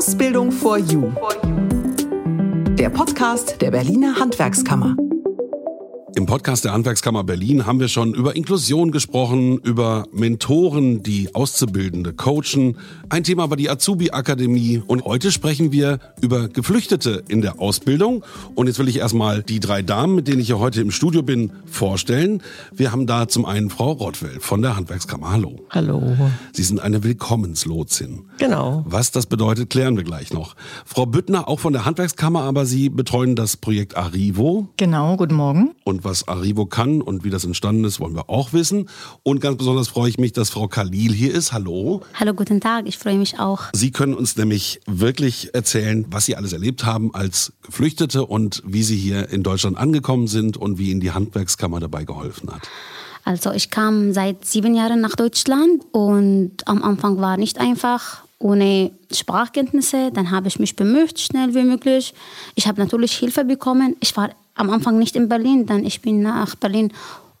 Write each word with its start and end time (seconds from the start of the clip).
Ausbildung 0.00 0.50
for 0.50 0.78
You. 0.78 1.12
Der 2.78 2.88
Podcast 2.88 3.60
der 3.60 3.70
Berliner 3.70 4.18
Handwerkskammer. 4.18 4.96
Im 6.20 6.26
Podcast 6.26 6.66
der 6.66 6.74
Handwerkskammer 6.74 7.24
Berlin 7.24 7.64
haben 7.64 7.80
wir 7.80 7.88
schon 7.88 8.12
über 8.12 8.36
Inklusion 8.36 8.90
gesprochen, 8.92 9.56
über 9.60 10.04
Mentoren, 10.12 11.02
die 11.02 11.34
Auszubildende 11.34 12.12
coachen. 12.12 12.76
Ein 13.08 13.24
Thema 13.24 13.48
war 13.48 13.56
die 13.56 13.70
Azubi-Akademie 13.70 14.82
und 14.86 15.06
heute 15.06 15.32
sprechen 15.32 15.72
wir 15.72 15.98
über 16.20 16.48
Geflüchtete 16.48 17.24
in 17.28 17.40
der 17.40 17.58
Ausbildung. 17.58 18.22
Und 18.54 18.66
jetzt 18.66 18.78
will 18.78 18.88
ich 18.88 18.98
erstmal 18.98 19.42
die 19.42 19.60
drei 19.60 19.80
Damen, 19.80 20.14
mit 20.14 20.28
denen 20.28 20.40
ich 20.40 20.48
hier 20.48 20.58
heute 20.58 20.82
im 20.82 20.90
Studio 20.90 21.22
bin, 21.22 21.52
vorstellen. 21.64 22.42
Wir 22.70 22.92
haben 22.92 23.06
da 23.06 23.26
zum 23.26 23.46
einen 23.46 23.70
Frau 23.70 23.92
Rottwell 23.92 24.40
von 24.40 24.60
der 24.60 24.76
Handwerkskammer. 24.76 25.30
Hallo. 25.30 25.64
Hallo. 25.70 26.02
Sie 26.52 26.64
sind 26.64 26.80
eine 26.80 27.02
Willkommenslotsin. 27.02 28.26
Genau. 28.36 28.84
Was 28.86 29.10
das 29.10 29.24
bedeutet, 29.24 29.70
klären 29.70 29.96
wir 29.96 30.04
gleich 30.04 30.34
noch. 30.34 30.54
Frau 30.84 31.06
Büttner, 31.06 31.48
auch 31.48 31.60
von 31.60 31.72
der 31.72 31.86
Handwerkskammer, 31.86 32.42
aber 32.42 32.66
Sie 32.66 32.90
betreuen 32.90 33.36
das 33.36 33.56
Projekt 33.56 33.96
Arrivo. 33.96 34.68
Genau, 34.76 35.16
guten 35.16 35.34
Morgen. 35.34 35.70
Und 35.84 36.04
was 36.10 36.26
Arrivo 36.26 36.66
kann 36.66 37.00
und 37.00 37.24
wie 37.24 37.30
das 37.30 37.44
entstanden 37.44 37.84
ist, 37.84 38.00
wollen 38.00 38.14
wir 38.14 38.28
auch 38.28 38.52
wissen. 38.52 38.88
Und 39.22 39.40
ganz 39.40 39.56
besonders 39.56 39.88
freue 39.88 40.10
ich 40.10 40.18
mich, 40.18 40.32
dass 40.32 40.50
Frau 40.50 40.66
Khalil 40.66 41.12
hier 41.12 41.32
ist. 41.32 41.52
Hallo. 41.52 42.02
Hallo, 42.14 42.34
guten 42.34 42.60
Tag. 42.60 42.88
Ich 42.88 42.98
freue 42.98 43.16
mich 43.16 43.38
auch. 43.38 43.62
Sie 43.72 43.92
können 43.92 44.14
uns 44.14 44.36
nämlich 44.36 44.80
wirklich 44.86 45.54
erzählen, 45.54 46.04
was 46.10 46.24
Sie 46.26 46.34
alles 46.34 46.52
erlebt 46.52 46.84
haben 46.84 47.14
als 47.14 47.52
Geflüchtete 47.62 48.26
und 48.26 48.62
wie 48.66 48.82
Sie 48.82 48.96
hier 48.96 49.30
in 49.30 49.44
Deutschland 49.44 49.78
angekommen 49.78 50.26
sind 50.26 50.56
und 50.56 50.78
wie 50.78 50.90
Ihnen 50.90 51.00
die 51.00 51.12
Handwerkskammer 51.12 51.78
dabei 51.78 52.04
geholfen 52.04 52.50
hat. 52.52 52.62
Also 53.24 53.52
ich 53.52 53.70
kam 53.70 54.12
seit 54.12 54.44
sieben 54.44 54.74
Jahren 54.74 55.00
nach 55.00 55.14
Deutschland 55.14 55.84
und 55.92 56.66
am 56.66 56.82
Anfang 56.82 57.20
war 57.20 57.36
nicht 57.36 57.60
einfach 57.60 58.24
ohne 58.40 58.90
Sprachkenntnisse. 59.12 60.10
Dann 60.12 60.32
habe 60.32 60.48
ich 60.48 60.58
mich 60.58 60.74
bemüht, 60.74 61.20
schnell 61.20 61.54
wie 61.54 61.62
möglich. 61.62 62.14
Ich 62.56 62.66
habe 62.66 62.80
natürlich 62.80 63.12
Hilfe 63.12 63.44
bekommen. 63.44 63.94
Ich 64.00 64.16
war 64.16 64.30
am 64.60 64.70
Anfang 64.70 64.98
nicht 64.98 65.16
in 65.16 65.28
Berlin, 65.28 65.66
dann 65.66 65.84
ich 65.84 66.00
bin 66.02 66.22
nach 66.22 66.54
Berlin 66.54 66.92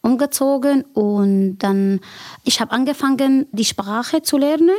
umgezogen 0.02 0.84
und 0.94 1.58
dann 1.58 2.00
ich 2.44 2.60
habe 2.60 2.72
angefangen 2.72 3.46
die 3.52 3.64
Sprache 3.64 4.22
zu 4.22 4.38
lernen 4.38 4.78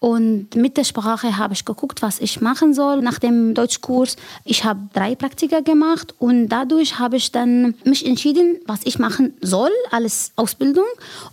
und 0.00 0.54
mit 0.54 0.76
der 0.76 0.84
Sprache 0.84 1.38
habe 1.38 1.54
ich 1.54 1.64
geguckt, 1.64 2.02
was 2.02 2.20
ich 2.20 2.40
machen 2.40 2.72
soll 2.72 3.00
nach 3.02 3.18
dem 3.18 3.54
Deutschkurs. 3.54 4.16
Ich 4.44 4.62
habe 4.64 4.80
drei 4.92 5.16
Praktika 5.16 5.58
gemacht 5.60 6.14
und 6.20 6.48
dadurch 6.48 7.00
habe 7.00 7.16
ich 7.16 7.32
dann 7.32 7.74
mich 7.84 8.06
entschieden, 8.06 8.58
was 8.64 8.80
ich 8.84 9.00
machen 9.00 9.34
soll, 9.40 9.70
alles 9.90 10.30
Ausbildung. 10.36 10.84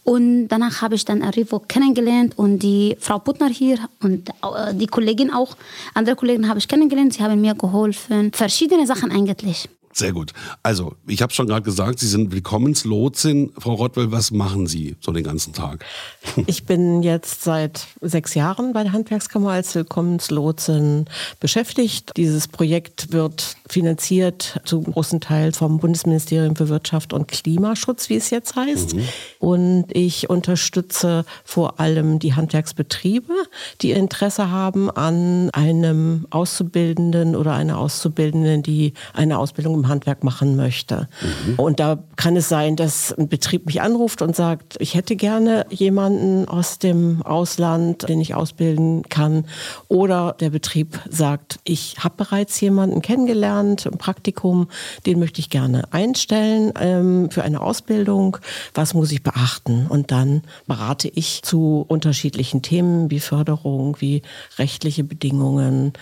Und 0.04 0.48
danach 0.48 0.82
habe 0.82 0.96
ich 0.96 1.06
dann 1.06 1.22
Arrivo 1.22 1.60
kennengelernt 1.60 2.34
und 2.38 2.60
die 2.60 2.98
Frau 3.00 3.20
Puttner 3.20 3.50
hier 3.50 3.78
und 4.02 4.30
äh, 4.30 4.74
die 4.74 4.88
Kollegin 4.88 5.32
auch, 5.32 5.56
andere 5.94 6.16
Kollegen 6.16 6.50
habe 6.50 6.58
ich 6.58 6.68
kennengelernt. 6.68 7.14
Sie 7.14 7.24
haben 7.24 7.40
mir 7.40 7.54
geholfen, 7.54 8.32
verschiedene 8.34 8.88
Sachen 8.88 9.12
eigentlich. 9.12 9.70
Sehr 9.98 10.12
gut. 10.12 10.34
Also, 10.62 10.98
ich 11.08 11.22
habe 11.22 11.32
schon 11.32 11.48
gerade 11.48 11.62
gesagt, 11.62 12.00
Sie 12.00 12.08
sind 12.08 12.34
Willkommenslotsin. 12.34 13.54
Frau 13.58 13.76
Rottwell, 13.76 14.12
was 14.12 14.30
machen 14.30 14.68
Sie 14.68 14.98
so 15.00 15.14
den 15.14 15.24
ganzen 15.24 15.54
Tag? 15.54 15.86
Ich 16.48 16.66
bin 16.66 17.02
jetzt 17.02 17.44
seit 17.44 17.88
sechs 18.02 18.34
Jahren 18.36 18.74
bei 18.74 18.84
der 18.84 18.92
Handwerkskammer 18.92 19.52
als 19.52 19.74
Willkommenslotsin 19.74 21.06
beschäftigt. 21.40 22.12
Dieses 22.18 22.50
Projekt 22.50 23.14
wird 23.14 23.56
finanziert 23.70 24.60
zum 24.66 24.84
großen 24.84 25.22
Teil 25.22 25.54
vom 25.54 25.80
Bundesministerium 25.80 26.58
für 26.58 26.68
Wirtschaft 26.68 27.14
und 27.14 27.30
Klimaschutz, 27.30 28.10
wie 28.10 28.16
es 28.16 28.32
jetzt 28.32 28.56
heißt. 28.56 28.96
Mhm. 28.96 29.08
Und 29.40 29.86
ich 29.96 30.30
unterstütze 30.30 31.26
vor 31.46 31.80
allem 31.80 32.20
die 32.20 32.36
Handwerksbetriebe, 32.36 33.34
die 33.82 33.92
Interesse 33.92 34.52
haben 34.52 34.92
an 34.92 35.50
einem 35.52 36.28
Auszubildenden 36.32 37.36
oder 37.36 37.54
einer 37.54 37.78
Auszubildenden, 37.78 38.62
die 38.62 38.94
eine 39.14 39.40
Ausbildung 39.40 39.76
im 39.76 39.85
Handwerk 39.88 40.24
machen 40.24 40.56
möchte. 40.56 41.08
Mhm. 41.22 41.56
Und 41.58 41.80
da 41.80 42.00
kann 42.16 42.36
es 42.36 42.50
sein, 42.50 42.76
dass 42.76 43.14
ein 43.14 43.28
Betrieb 43.28 43.66
mich 43.66 43.82
anruft 43.82 44.22
und 44.22 44.36
sagt, 44.36 44.76
ich 44.80 44.96
hätte 44.96 45.16
gerne 45.16 45.66
jemanden 45.70 46.48
aus 46.48 46.80
dem 46.80 47.22
Ausland, 47.24 48.08
den 48.08 48.22
ich 48.22 48.36
ausbilden 48.36 49.04
kann. 49.04 49.46
Oder 49.88 50.36
der 50.40 50.50
Betrieb 50.50 51.00
sagt, 51.10 51.60
ich 51.64 51.98
habe 52.00 52.16
bereits 52.18 52.60
jemanden 52.62 53.02
kennengelernt 53.02 53.86
im 53.86 53.98
Praktikum, 53.98 54.68
den 55.06 55.20
möchte 55.20 55.40
ich 55.40 55.50
gerne 55.50 55.92
einstellen 55.92 56.74
ähm, 56.80 57.30
für 57.32 57.44
eine 57.44 57.62
Ausbildung. 57.62 58.38
Was 58.74 58.94
muss 58.94 59.12
ich 59.12 59.24
beachten? 59.24 59.88
Und 59.88 60.12
dann 60.12 60.44
berate 60.68 61.08
ich 61.08 61.42
zu 61.44 61.86
unterschiedlichen 61.88 62.62
Themen 62.62 63.12
wie 63.12 63.20
Förderung, 63.20 63.98
wie 64.00 64.22
rechtliche 64.58 65.04
Bedingungen, 65.04 65.94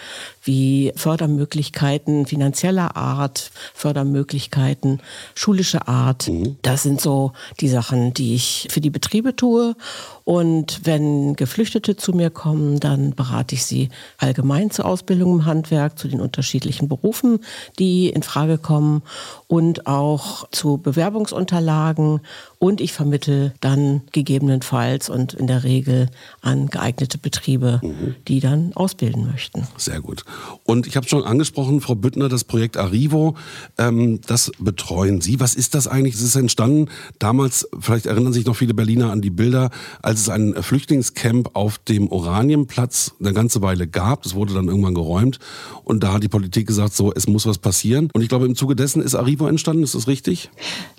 wie 0.43 0.91
Fördermöglichkeiten 0.95 2.25
finanzieller 2.25 2.95
Art, 2.95 3.51
Fördermöglichkeiten 3.73 5.01
schulischer 5.35 5.87
Art. 5.87 6.27
Mhm. 6.27 6.57
Das 6.61 6.83
sind 6.83 7.01
so 7.01 7.31
die 7.59 7.69
Sachen, 7.69 8.13
die 8.13 8.35
ich 8.35 8.67
für 8.69 8.81
die 8.81 8.89
Betriebe 8.89 9.35
tue. 9.35 9.75
Und 10.23 10.81
wenn 10.85 11.35
Geflüchtete 11.35 11.95
zu 11.97 12.13
mir 12.13 12.29
kommen, 12.29 12.79
dann 12.79 13.13
berate 13.13 13.55
ich 13.55 13.65
sie 13.65 13.89
allgemein 14.17 14.71
zur 14.71 14.85
Ausbildung 14.85 15.39
im 15.39 15.45
Handwerk, 15.45 15.99
zu 15.99 16.07
den 16.07 16.21
unterschiedlichen 16.21 16.87
Berufen, 16.87 17.39
die 17.79 18.09
in 18.09 18.23
Frage 18.23 18.57
kommen 18.57 19.01
und 19.47 19.87
auch 19.87 20.47
zu 20.51 20.77
Bewerbungsunterlagen. 20.77 22.21
Und 22.59 22.79
ich 22.79 22.93
vermittle 22.93 23.53
dann 23.59 24.01
gegebenenfalls 24.13 25.09
und 25.09 25.33
in 25.33 25.47
der 25.47 25.65
Regel 25.65 26.09
an 26.41 26.67
geeignete 26.67 27.17
Betriebe, 27.17 27.81
mhm. 27.83 28.15
die 28.27 28.39
dann 28.39 28.71
ausbilden 28.73 29.27
möchten. 29.29 29.67
Sehr 29.77 29.99
gut. 29.99 30.23
Und 30.63 30.87
ich 30.87 30.95
habe 30.95 31.07
schon 31.07 31.23
angesprochen, 31.23 31.81
Frau 31.81 31.95
Büttner, 31.95 32.29
das 32.29 32.45
Projekt 32.45 32.77
Arrivo, 32.77 33.35
ähm, 33.77 34.21
das 34.25 34.51
betreuen 34.59 35.19
Sie. 35.19 35.41
Was 35.41 35.55
ist 35.55 35.75
das 35.75 35.87
eigentlich? 35.87 36.15
Es 36.15 36.21
ist 36.21 36.35
entstanden 36.35 36.89
damals, 37.19 37.67
vielleicht 37.79 38.05
erinnern 38.05 38.31
sich 38.31 38.45
noch 38.45 38.55
viele 38.55 38.73
Berliner 38.73 39.11
an 39.11 39.21
die 39.21 39.29
Bilder, 39.29 39.69
als 40.01 40.12
es 40.17 40.29
ein 40.29 40.53
Flüchtlingscamp 40.61 41.51
auf 41.53 41.77
dem 41.77 42.11
Oranienplatz 42.11 43.13
eine 43.19 43.33
ganze 43.33 43.61
Weile 43.61 43.87
gab. 43.87 44.23
Das 44.23 44.35
wurde 44.35 44.53
dann 44.53 44.67
irgendwann 44.67 44.93
geräumt. 44.93 45.39
Und 45.83 46.03
da 46.03 46.13
hat 46.13 46.23
die 46.23 46.29
Politik 46.29 46.67
gesagt, 46.67 46.93
so, 46.93 47.13
es 47.13 47.27
muss 47.27 47.45
was 47.45 47.57
passieren. 47.57 48.09
Und 48.13 48.21
ich 48.21 48.29
glaube, 48.29 48.45
im 48.45 48.55
Zuge 48.55 48.75
dessen 48.75 49.01
ist 49.01 49.15
Arrivo 49.15 49.47
entstanden. 49.47 49.83
Ist 49.83 49.95
das 49.95 50.07
richtig? 50.07 50.49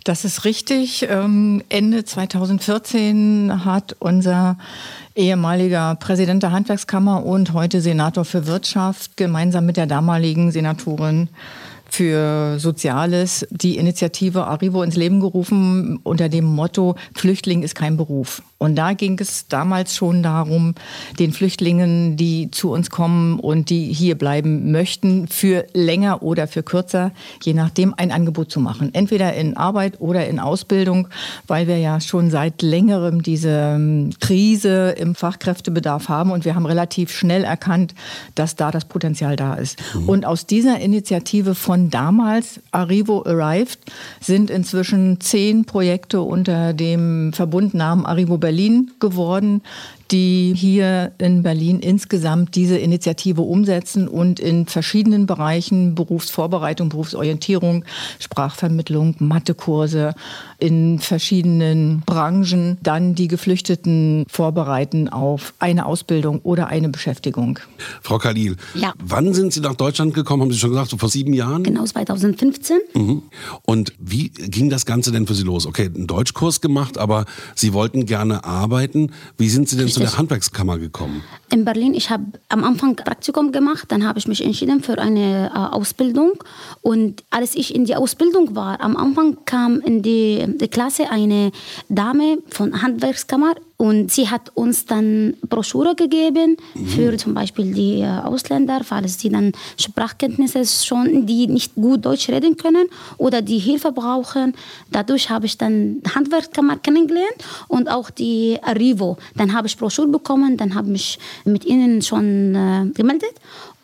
Das 0.05 0.25
ist 0.25 0.45
richtig. 0.45 1.07
Ähm, 1.09 1.63
Ende 1.69 2.05
2014 2.05 3.65
hat 3.65 3.97
unser 3.99 4.59
ehemaliger 5.15 5.95
Präsident 5.97 6.43
der 6.43 6.53
Handwerkskammer 6.53 7.25
und 7.25 7.53
heute 7.53 7.81
Senator 7.81 8.25
für 8.25 8.47
Wirtschaft 8.47 9.17
gemeinsam 9.17 9.67
mit 9.67 9.77
der 9.77 9.87
damaligen 9.87 10.51
Senatorin 10.51 11.29
für 11.95 12.59
Soziales 12.59 13.47
die 13.51 13.77
Initiative 13.77 14.47
Arrivo 14.47 14.83
ins 14.83 14.97
Leben 14.97 15.21
gerufen 15.21 16.01
unter 16.03 16.29
dem 16.29 16.45
Motto 16.45 16.97
Flüchtling 17.15 17.63
ist 17.63 17.77
kein 17.77 17.97
Beruf. 17.97 18.43
Und 18.65 18.77
da 18.77 18.95
ging 18.95 19.19
es 19.21 19.47
damals 19.49 19.95
schon 19.95 20.23
darum, 20.23 20.75
den 21.19 21.33
Flüchtlingen, 21.33 22.17
die 22.17 22.51
zu 22.51 22.73
uns 22.73 22.89
kommen 22.89 23.39
und 23.39 23.69
die 23.69 23.93
hier 23.93 24.17
bleiben 24.17 24.73
möchten, 24.73 25.29
für 25.29 25.67
länger 25.75 26.23
oder 26.23 26.49
für 26.49 26.63
kürzer, 26.63 27.13
je 27.43 27.53
nachdem, 27.53 27.93
ein 27.95 28.11
Angebot 28.11 28.51
zu 28.51 28.61
machen. 28.61 28.95
Entweder 28.95 29.35
in 29.35 29.59
Arbeit 29.59 30.01
oder 30.01 30.27
in 30.27 30.41
Ausbildung, 30.41 31.09
weil 31.47 31.67
wir 31.67 31.77
ja 31.77 32.01
schon 32.01 32.31
seit 32.31 32.63
längerem 32.63 33.23
diese 33.23 33.51
ähm, 33.51 34.11
Krise 34.19 34.95
im 34.97 35.15
Fachkräftebedarf 35.15 36.09
haben 36.09 36.31
und 36.31 36.47
wir 36.47 36.55
haben 36.55 36.65
relativ 36.65 37.13
schnell 37.13 37.45
erkannt, 37.45 37.95
dass 38.35 38.57
da 38.57 38.71
das 38.71 38.87
Potenzial 38.87 39.37
da 39.37 39.55
ist. 39.55 39.79
Mhm. 39.95 40.09
Und 40.09 40.25
aus 40.25 40.47
dieser 40.47 40.81
Initiative 40.81 41.55
von 41.55 41.91
damals, 41.91 42.61
Arrivo 42.71 43.25
Arrived, 43.27 43.79
sind 44.21 44.49
inzwischen 44.49 45.21
zehn 45.21 45.67
Projekte 45.67 46.23
unter 46.23 46.73
dem 46.73 47.35
Verbundnamen 47.35 48.07
Arrivo 48.07 48.39
Berlin 48.39 48.54
Berlin 48.55 48.93
geworden, 49.01 49.63
die 50.11 50.53
hier 50.57 51.13
in 51.19 51.43
Berlin 51.43 51.81
insgesamt 51.81 52.55
diese 52.55 52.77
Initiative 52.77 53.43
umsetzen 53.43 54.09
und 54.09 54.41
in 54.41 54.67
verschiedenen 54.67 55.27
Bereichen 55.27 55.95
Berufsvorbereitung, 55.95 56.89
Berufsorientierung, 56.89 57.85
Sprachvermittlung, 58.19 59.17
Mathekurse 59.19 60.15
in 60.59 60.99
verschiedenen 60.99 62.03
Branchen 62.07 62.79
dann 62.83 63.15
die 63.15 63.29
Geflüchteten 63.29 64.25
vorbereiten 64.29 65.09
auf 65.09 65.55
eine 65.59 65.87
Ausbildung 65.87 66.41
oder 66.43 66.69
eine 66.69 66.89
Beschäftigung. 66.89 67.59
Frau 68.03 68.19
Khalil, 68.19 68.57
ja. 68.75 68.93
wann 68.99 69.35
sind 69.35 69.53
Sie 69.53 69.61
nach 69.61 69.75
Deutschland 69.75 70.15
gekommen? 70.15 70.43
Haben 70.43 70.53
Sie 70.53 70.59
schon 70.59 70.71
gesagt, 70.71 70.91
so 70.91 70.97
vor 70.97 71.09
sieben 71.09 71.33
Jahren? 71.33 71.63
Genau, 71.63 71.85
2015. 71.85 72.79
Mhm. 72.95 73.23
Und 73.63 73.93
wie 73.99 74.29
ging 74.29 74.71
das 74.71 74.87
Ganze 74.87 75.13
denn 75.13 75.27
für 75.27 75.35
Sie 75.35 75.43
los? 75.43 75.67
Okay, 75.67 75.91
einen 75.95 76.07
Deutschkurs 76.07 76.61
gemacht, 76.61 76.99
aber 76.99 77.25
Sie 77.55 77.73
wollten 77.73 78.07
gerne 78.07 78.45
arbeiten. 78.45 79.11
Wie 79.39 79.49
sind 79.49 79.69
Sie 79.69 79.77
denn. 79.77 79.94
Zu 79.95 80.01
der 80.01 80.17
Handwerkskammer 80.17 80.79
gekommen? 80.79 81.23
In 81.51 81.65
Berlin, 81.65 81.95
ich 81.95 82.11
habe 82.11 82.25
am 82.49 82.65
Anfang 82.65 82.97
Praktikum 82.97 83.53
gemacht, 83.53 83.91
dann 83.91 84.07
habe 84.07 84.19
ich 84.19 84.29
mich 84.29 84.45
entschieden 84.45 84.83
für 84.83 84.99
eine 84.99 85.51
äh, 85.55 85.57
Ausbildung. 85.75 86.33
Und 86.83 87.23
als 87.31 87.55
ich 87.55 87.75
in 87.75 87.85
die 87.85 87.97
Ausbildung 87.97 88.55
war, 88.55 88.81
am 88.81 88.97
Anfang 88.97 89.39
kam 89.45 89.81
in 89.81 90.03
die, 90.03 90.45
die 90.61 90.69
Klasse 90.69 91.11
eine 91.11 91.53
Dame 91.89 92.39
von 92.51 92.83
Handwerkskammer 92.83 93.55
Und 93.85 94.11
sie 94.11 94.31
hat 94.31 94.51
uns 94.55 94.87
dann 94.87 95.37
Broschüre 95.47 95.95
gegeben 95.95 96.57
für 96.87 97.19
zum 97.19 97.35
Beispiel 97.35 97.75
die 97.75 98.01
äh, 98.01 98.07
Ausländer, 98.07 98.81
falls 98.83 99.21
sie 99.21 99.29
dann 99.29 99.53
Sprachkenntnisse 99.77 100.65
schon, 100.65 101.27
die 101.27 101.47
nicht 101.49 101.75
gut 101.75 102.07
Deutsch 102.07 102.31
reden 102.31 102.57
können 102.57 102.87
oder 103.19 103.43
die 103.43 103.59
Hilfe 103.59 103.93
brauchen. 103.93 104.55
Dadurch 104.91 105.29
habe 105.29 105.45
ich 105.45 105.59
dann 105.59 106.01
Handwerkskammer 106.15 106.79
kennengelernt 106.79 107.37
und 107.69 107.91
auch 107.91 108.09
die 108.09 108.59
Arrivo. 108.63 109.19
Dann 109.37 109.53
habe 109.53 109.67
ich 109.67 109.77
Broschüre 109.77 110.09
bekommen, 110.09 110.57
dann 110.57 110.75
habe 110.75 110.91
ich 110.95 111.19
mit 111.45 111.67
ihnen 111.67 112.01
schon 112.01 112.55
äh, 112.55 112.87
gemeldet 112.95 113.35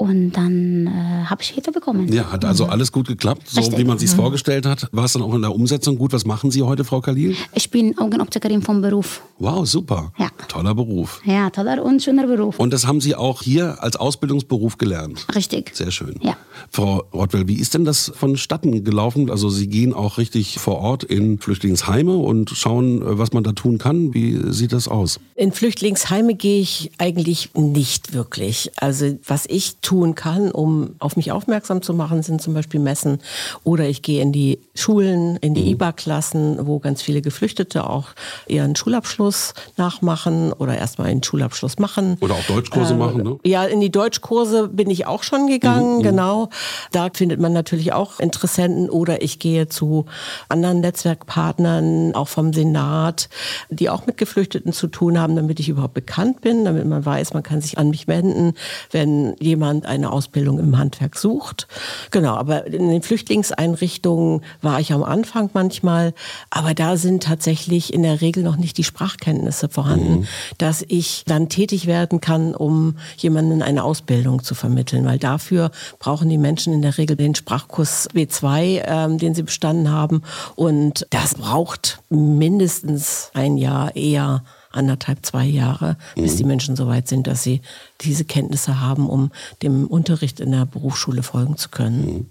und 0.00 0.32
dann 0.32 0.86
äh, 0.86 1.26
habe 1.26 1.42
ich 1.42 1.50
Hilfe 1.50 1.72
bekommen. 1.72 2.10
Ja, 2.10 2.32
hat 2.32 2.46
also 2.46 2.64
alles 2.64 2.90
gut 2.90 3.06
geklappt, 3.06 3.42
so 3.50 3.60
Richtig. 3.60 3.78
wie 3.78 3.84
man 3.84 3.98
sich 3.98 4.10
vorgestellt 4.10 4.64
hat. 4.64 4.88
War 4.92 5.04
es 5.04 5.12
dann 5.12 5.20
auch 5.20 5.34
in 5.34 5.42
der 5.42 5.54
Umsetzung 5.54 5.98
gut? 5.98 6.14
Was 6.14 6.24
machen 6.24 6.50
Sie 6.50 6.62
heute, 6.62 6.84
Frau 6.84 7.02
Khalil? 7.02 7.36
Ich 7.52 7.70
bin 7.70 7.98
Augenoptikerin 7.98 8.62
vom 8.62 8.80
Beruf. 8.80 9.20
Wow, 9.38 9.66
super. 9.66 10.10
Ja. 10.16 10.28
Toller 10.48 10.74
Beruf. 10.74 11.20
Ja, 11.26 11.50
toller 11.50 11.84
und 11.84 12.02
schöner 12.02 12.26
Beruf. 12.26 12.58
Und 12.58 12.72
das 12.72 12.86
haben 12.86 13.02
Sie 13.02 13.14
auch 13.14 13.42
hier 13.42 13.82
als 13.82 13.96
Ausbildungsberuf 13.96 14.78
gelernt. 14.78 15.26
Richtig. 15.34 15.76
Sehr 15.76 15.90
schön. 15.90 16.18
Ja. 16.22 16.34
Frau 16.70 17.04
Rottwell, 17.12 17.48
wie 17.48 17.54
ist 17.56 17.74
denn 17.74 17.84
das 17.84 18.12
vonstatten 18.14 18.84
gelaufen? 18.84 19.30
Also 19.30 19.48
Sie 19.48 19.68
gehen 19.68 19.94
auch 19.94 20.18
richtig 20.18 20.58
vor 20.58 20.78
Ort 20.80 21.04
in 21.04 21.38
Flüchtlingsheime 21.38 22.16
und 22.16 22.50
schauen, 22.50 23.00
äh, 23.02 23.18
was 23.18 23.32
man 23.32 23.42
da 23.44 23.52
tun 23.52 23.78
kann. 23.78 24.12
Wie 24.14 24.38
sieht 24.52 24.72
das 24.72 24.88
aus? 24.88 25.18
In 25.34 25.52
Flüchtlingsheime 25.52 26.34
gehe 26.34 26.60
ich 26.60 26.90
eigentlich 26.98 27.50
nicht 27.54 28.12
wirklich. 28.12 28.70
Also 28.76 29.16
was 29.26 29.46
ich 29.48 29.76
tun 29.80 30.14
kann, 30.14 30.50
um 30.50 30.90
auf 30.98 31.16
mich 31.16 31.32
aufmerksam 31.32 31.80
zu 31.82 31.94
machen, 31.94 32.22
sind 32.22 32.42
zum 32.42 32.52
Beispiel 32.54 32.80
Messen. 32.80 33.18
Oder 33.64 33.88
ich 33.88 34.02
gehe 34.02 34.20
in 34.20 34.32
die 34.32 34.58
Schulen, 34.74 35.36
in 35.36 35.54
die 35.54 35.70
IBA-Klassen, 35.70 36.58
wo 36.66 36.78
ganz 36.78 37.00
viele 37.02 37.22
Geflüchtete 37.22 37.88
auch 37.88 38.08
ihren 38.46 38.76
Schulabschluss 38.76 39.54
nachmachen 39.76 40.52
oder 40.52 40.76
erstmal 40.76 41.08
einen 41.08 41.22
Schulabschluss 41.22 41.78
machen. 41.78 42.16
Oder 42.20 42.34
auch 42.34 42.44
Deutschkurse 42.44 42.94
Äh, 42.94 42.96
machen, 42.98 43.22
ne? 43.22 43.38
Ja, 43.44 43.64
in 43.64 43.80
die 43.80 43.90
Deutschkurse 43.90 44.68
bin 44.68 44.90
ich 44.90 45.06
auch 45.06 45.22
schon 45.22 45.46
gegangen, 45.46 46.02
genau. 46.02 46.49
Da 46.92 47.08
findet 47.12 47.40
man 47.40 47.52
natürlich 47.52 47.92
auch 47.92 48.20
Interessenten 48.20 48.90
oder 48.90 49.22
ich 49.22 49.38
gehe 49.38 49.68
zu 49.68 50.06
anderen 50.48 50.80
Netzwerkpartnern, 50.80 52.14
auch 52.14 52.28
vom 52.28 52.52
Senat, 52.52 53.28
die 53.68 53.90
auch 53.90 54.06
mit 54.06 54.16
Geflüchteten 54.16 54.72
zu 54.72 54.86
tun 54.86 55.18
haben, 55.18 55.36
damit 55.36 55.60
ich 55.60 55.68
überhaupt 55.68 55.94
bekannt 55.94 56.40
bin, 56.40 56.64
damit 56.64 56.86
man 56.86 57.04
weiß, 57.04 57.34
man 57.34 57.42
kann 57.42 57.60
sich 57.60 57.78
an 57.78 57.90
mich 57.90 58.08
wenden, 58.08 58.54
wenn 58.90 59.34
jemand 59.40 59.86
eine 59.86 60.12
Ausbildung 60.12 60.58
im 60.58 60.78
Handwerk 60.78 61.16
sucht. 61.16 61.68
Genau, 62.10 62.34
aber 62.34 62.66
in 62.66 62.88
den 62.88 63.02
Flüchtlingseinrichtungen 63.02 64.42
war 64.62 64.80
ich 64.80 64.92
am 64.92 65.02
Anfang 65.02 65.50
manchmal, 65.52 66.14
aber 66.50 66.74
da 66.74 66.96
sind 66.96 67.22
tatsächlich 67.22 67.92
in 67.92 68.02
der 68.02 68.20
Regel 68.20 68.42
noch 68.42 68.56
nicht 68.56 68.78
die 68.78 68.84
Sprachkenntnisse 68.84 69.68
vorhanden, 69.68 70.26
dass 70.58 70.84
ich 70.86 71.24
dann 71.26 71.48
tätig 71.48 71.86
werden 71.86 72.20
kann, 72.20 72.54
um 72.54 72.96
jemanden 73.16 73.62
eine 73.62 73.84
Ausbildung 73.84 74.42
zu 74.42 74.54
vermitteln, 74.54 75.04
weil 75.04 75.18
dafür 75.18 75.70
brauchen 75.98 76.28
die 76.28 76.38
Menschen 76.40 76.72
in 76.72 76.82
der 76.82 76.98
Regel 76.98 77.16
den 77.16 77.34
Sprachkurs 77.34 78.08
B2, 78.10 78.82
ähm, 78.84 79.18
den 79.18 79.34
sie 79.34 79.42
bestanden 79.42 79.90
haben 79.90 80.22
und 80.56 81.06
das 81.10 81.34
braucht 81.34 82.02
mindestens 82.08 83.30
ein 83.34 83.56
Jahr, 83.56 83.94
eher 83.94 84.42
anderthalb, 84.72 85.26
zwei 85.26 85.44
Jahre, 85.46 85.96
bis 86.14 86.36
die 86.36 86.44
Menschen 86.44 86.76
so 86.76 86.86
weit 86.86 87.08
sind, 87.08 87.26
dass 87.26 87.42
sie 87.42 87.60
diese 88.02 88.24
Kenntnisse 88.24 88.80
haben, 88.80 89.08
um 89.08 89.30
dem 89.62 89.86
Unterricht 89.86 90.40
in 90.40 90.52
der 90.52 90.64
Berufsschule 90.64 91.22
folgen 91.22 91.56
zu 91.56 91.70
können. 91.70 92.30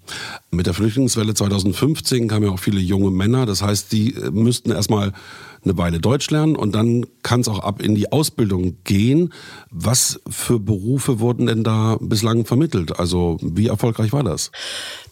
Mit 0.52 0.66
der 0.66 0.74
Flüchtlingswelle 0.74 1.34
2015 1.34 2.28
kamen 2.28 2.46
ja 2.46 2.52
auch 2.52 2.60
viele 2.60 2.80
junge 2.80 3.12
Männer. 3.12 3.46
Das 3.46 3.62
heißt, 3.62 3.92
die 3.92 4.16
äh, 4.16 4.32
müssten 4.32 4.72
erstmal 4.72 5.12
eine 5.64 5.78
Weile 5.78 6.00
Deutsch 6.00 6.30
lernen 6.30 6.56
und 6.56 6.74
dann 6.74 7.06
kann 7.24 7.42
es 7.42 7.48
auch 7.48 7.60
ab 7.60 7.82
in 7.82 7.96
die 7.96 8.12
Ausbildung 8.12 8.78
gehen. 8.84 9.34
Was 9.70 10.20
für 10.30 10.60
Berufe 10.60 11.20
wurden 11.20 11.48
denn 11.48 11.64
da 11.64 11.98
bislang 12.00 12.46
vermittelt? 12.46 13.00
Also 13.00 13.38
wie 13.42 13.68
erfolgreich 13.68 14.14
war 14.14 14.24
das? 14.24 14.52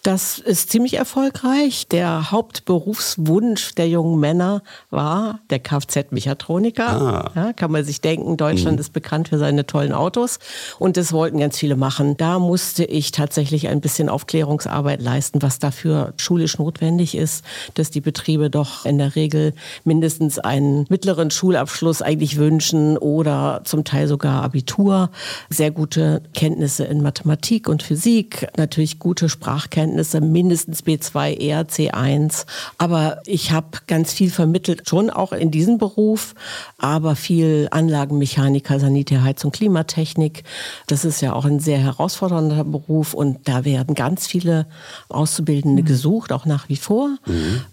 Das 0.03 0.39
ist 0.39 0.69
ziemlich 0.69 0.93
erfolgreich. 0.93 1.87
Der 1.89 2.31
Hauptberufswunsch 2.31 3.75
der 3.75 3.89
jungen 3.89 4.19
Männer 4.19 4.63
war 4.89 5.41
der 5.49 5.59
Kfz-Mechatroniker. 5.59 7.31
Ja, 7.35 7.53
kann 7.53 7.71
man 7.71 7.83
sich 7.83 7.99
denken, 7.99 8.37
Deutschland 8.37 8.79
ist 8.79 8.93
bekannt 8.93 9.27
für 9.27 9.37
seine 9.37 9.65
tollen 9.65 9.91
Autos 9.91 10.39
und 10.79 10.97
das 10.97 11.11
wollten 11.11 11.39
ganz 11.39 11.57
viele 11.57 11.75
machen. 11.75 12.15
Da 12.15 12.39
musste 12.39 12.85
ich 12.85 13.11
tatsächlich 13.11 13.67
ein 13.67 13.81
bisschen 13.81 14.07
Aufklärungsarbeit 14.07 15.01
leisten, 15.01 15.41
was 15.41 15.59
dafür 15.59 16.13
schulisch 16.17 16.57
notwendig 16.57 17.15
ist, 17.15 17.43
dass 17.73 17.91
die 17.91 18.01
Betriebe 18.01 18.49
doch 18.49 18.85
in 18.85 18.97
der 18.97 19.15
Regel 19.15 19.53
mindestens 19.83 20.36
einen 20.43 20.85
mittleren 20.89 21.31
Schulabschluss 21.31 22.01
eigentlich 22.01 22.37
wünschen 22.37 22.97
oder 22.97 23.61
zum 23.63 23.83
Teil 23.83 24.07
sogar 24.07 24.43
Abitur, 24.43 25.09
sehr 25.49 25.71
gute 25.71 26.21
Kenntnisse 26.33 26.85
in 26.85 27.01
Mathematik 27.01 27.67
und 27.67 27.83
Physik, 27.83 28.47
natürlich 28.57 28.99
gute 28.99 29.29
Sprachkenntnisse, 29.29 30.21
mindestens 30.21 30.83
B2, 30.83 31.37
eher 31.37 31.67
C1. 31.67 32.45
Aber 32.77 33.21
ich 33.25 33.51
habe 33.51 33.67
ganz 33.87 34.13
viel 34.13 34.29
vermittelt, 34.29 34.87
schon 34.87 35.09
auch 35.09 35.31
in 35.31 35.51
diesem 35.51 35.77
Beruf, 35.77 36.35
aber 36.77 37.15
viel 37.15 37.67
Anlagenmechaniker, 37.71 38.79
Sanitär, 38.79 39.23
Heizung, 39.23 39.51
Klimatechnik. 39.51 40.43
Das 40.87 41.05
ist 41.05 41.21
ja 41.21 41.33
auch 41.33 41.45
ein 41.45 41.59
sehr 41.59 41.79
herausfordernder 41.79 42.63
Beruf 42.63 43.13
und 43.13 43.47
da 43.47 43.65
werden 43.65 43.95
ganz 43.95 44.27
viele 44.27 44.67
Auszubildende 45.09 45.83
gesucht, 45.83 46.31
auch 46.31 46.45
nach 46.45 46.69
wie 46.69 46.75
vor. 46.75 47.17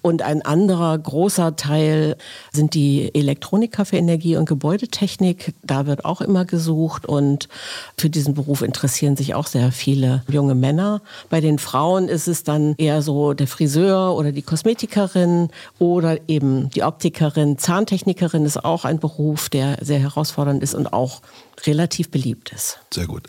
Und 0.03 0.23
ein 0.23 0.43
anderer 0.43 0.97
großer 0.99 1.57
Teil 1.57 2.17
sind 2.55 2.75
die 2.75 3.15
Elektroniker 3.15 3.85
für 3.85 3.97
Energie- 3.97 4.37
und 4.37 4.47
Gebäudetechnik. 4.49 5.55
Da 5.63 5.87
wird 5.87 6.05
auch 6.05 6.21
immer 6.21 6.45
gesucht 6.45 7.07
und 7.07 7.49
für 7.97 8.11
diesen 8.11 8.35
Beruf 8.35 8.63
interessieren 8.63 9.17
sich 9.17 9.35
auch 9.35 9.47
sehr 9.47 9.73
viele 9.73 10.23
junge 10.29 10.55
Männer. 10.55 11.03
Bei 11.31 11.41
den 11.41 11.59
Frauen 11.59 12.09
ist 12.09 12.29
es 12.29 12.45
dann 12.45 12.75
eher 12.79 13.03
so 13.03 13.35
der 13.35 13.47
Friseur 13.47 14.17
oder 14.17 14.33
die 14.33 14.43
Kosmetikerin 14.43 15.49
oder 15.79 16.19
eben 16.29 16.71
die 16.71 16.83
Optikerin. 16.83 17.59
Zahntechnikerin 17.59 18.45
ist 18.45 18.65
auch 18.65 18.85
ein 18.85 18.99
Beruf, 18.99 19.49
der 19.49 19.79
sehr 19.81 19.99
herausfordernd 19.99 20.63
ist 20.63 20.75
und 20.75 20.93
auch 20.93 21.21
relativ 21.67 22.11
beliebt 22.11 22.53
ist. 22.53 22.79
Sehr 22.93 23.07
gut. 23.07 23.25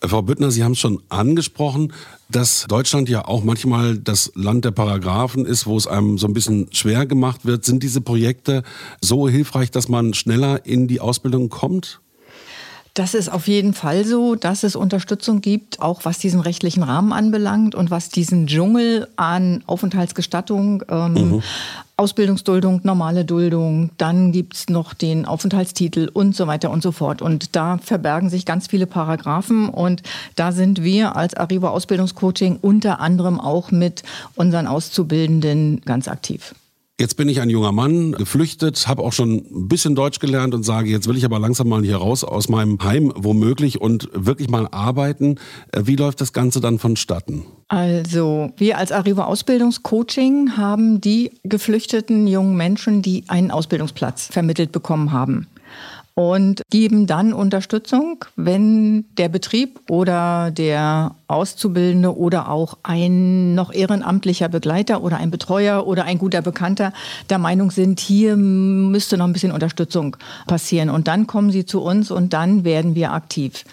Äh, 0.00 0.08
Frau 0.08 0.22
Büttner, 0.22 0.50
Sie 0.50 0.64
haben 0.64 0.72
es 0.72 0.78
schon 0.78 1.02
angesprochen, 1.08 1.92
dass 2.28 2.66
Deutschland 2.68 3.08
ja 3.08 3.26
auch 3.26 3.42
manchmal 3.44 3.98
das 3.98 4.32
Land 4.34 4.64
der 4.64 4.70
Paragraphen 4.70 5.46
ist, 5.46 5.66
wo 5.66 5.76
es 5.76 5.86
einem 5.86 6.18
so 6.18 6.26
ein 6.26 6.32
bisschen 6.32 6.72
schwer 6.72 7.06
gemacht 7.06 7.44
wird. 7.44 7.64
Sind 7.64 7.82
diese 7.82 8.00
Projekte 8.00 8.62
so 9.00 9.28
hilfreich, 9.28 9.70
dass 9.70 9.88
man 9.88 10.14
schneller 10.14 10.64
in 10.64 10.88
die 10.88 11.00
Ausbildung 11.00 11.48
kommt? 11.48 12.00
Das 12.94 13.14
ist 13.14 13.30
auf 13.30 13.46
jeden 13.46 13.72
Fall 13.72 14.04
so, 14.04 14.34
dass 14.34 14.64
es 14.64 14.74
Unterstützung 14.74 15.40
gibt, 15.40 15.80
auch 15.80 16.04
was 16.04 16.18
diesen 16.18 16.40
rechtlichen 16.40 16.82
Rahmen 16.82 17.12
anbelangt 17.12 17.74
und 17.74 17.90
was 17.90 18.08
diesen 18.08 18.48
Dschungel 18.48 19.06
an 19.14 19.62
Aufenthaltsgestattung, 19.66 20.82
ähm, 20.88 21.42
Ausbildungsduldung, 22.00 22.80
normale 22.82 23.26
Duldung, 23.26 23.90
dann 23.98 24.32
gibt's 24.32 24.70
noch 24.70 24.94
den 24.94 25.26
Aufenthaltstitel 25.26 26.08
und 26.10 26.34
so 26.34 26.46
weiter 26.46 26.70
und 26.70 26.82
so 26.82 26.92
fort. 26.92 27.20
Und 27.20 27.54
da 27.54 27.76
verbergen 27.76 28.30
sich 28.30 28.46
ganz 28.46 28.68
viele 28.68 28.86
Paragraphen 28.86 29.68
und 29.68 30.02
da 30.34 30.50
sind 30.50 30.82
wir 30.82 31.14
als 31.14 31.34
Arriva 31.34 31.68
Ausbildungscoaching 31.68 32.58
unter 32.62 33.00
anderem 33.00 33.38
auch 33.38 33.70
mit 33.70 34.02
unseren 34.34 34.66
Auszubildenden 34.66 35.82
ganz 35.84 36.08
aktiv. 36.08 36.54
Jetzt 37.00 37.16
bin 37.16 37.30
ich 37.30 37.40
ein 37.40 37.48
junger 37.48 37.72
Mann, 37.72 38.12
geflüchtet, 38.12 38.86
habe 38.86 39.02
auch 39.02 39.14
schon 39.14 39.36
ein 39.36 39.68
bisschen 39.68 39.94
Deutsch 39.94 40.18
gelernt 40.18 40.52
und 40.52 40.64
sage, 40.64 40.90
jetzt 40.90 41.08
will 41.08 41.16
ich 41.16 41.24
aber 41.24 41.38
langsam 41.38 41.66
mal 41.66 41.82
hier 41.82 41.96
raus 41.96 42.24
aus 42.24 42.50
meinem 42.50 42.78
Heim 42.82 43.10
womöglich 43.16 43.80
und 43.80 44.10
wirklich 44.12 44.50
mal 44.50 44.68
arbeiten. 44.70 45.36
Äh, 45.72 45.84
Wie 45.84 45.96
läuft 45.96 46.20
das 46.20 46.34
Ganze 46.34 46.60
dann 46.60 46.78
vonstatten? 46.78 47.46
Also, 47.68 48.52
wir 48.58 48.76
als 48.76 48.92
Arriva 48.92 49.24
Ausbildungscoaching 49.24 50.58
haben 50.58 51.00
die 51.00 51.30
geflüchteten 51.42 52.26
jungen 52.26 52.54
Menschen, 52.58 53.00
die 53.00 53.24
einen 53.28 53.50
Ausbildungsplatz 53.50 54.26
vermittelt 54.26 54.70
bekommen 54.70 55.10
haben. 55.10 55.46
Und 56.20 56.60
geben 56.68 57.06
dann 57.06 57.32
Unterstützung, 57.32 58.26
wenn 58.36 59.06
der 59.16 59.30
Betrieb 59.30 59.80
oder 59.88 60.50
der 60.50 61.14
Auszubildende 61.28 62.14
oder 62.14 62.50
auch 62.50 62.76
ein 62.82 63.54
noch 63.54 63.72
ehrenamtlicher 63.72 64.50
Begleiter 64.50 65.02
oder 65.02 65.16
ein 65.16 65.30
Betreuer 65.30 65.86
oder 65.86 66.04
ein 66.04 66.18
guter 66.18 66.42
Bekannter 66.42 66.92
der 67.30 67.38
Meinung 67.38 67.70
sind, 67.70 68.00
hier 68.00 68.36
müsste 68.36 69.16
noch 69.16 69.24
ein 69.24 69.32
bisschen 69.32 69.50
Unterstützung 69.50 70.18
passieren. 70.46 70.90
Und 70.90 71.08
dann 71.08 71.26
kommen 71.26 71.52
sie 71.52 71.64
zu 71.64 71.80
uns 71.80 72.10
und 72.10 72.34
dann 72.34 72.64
werden 72.64 72.94
wir 72.94 73.12
aktiv. 73.12 73.64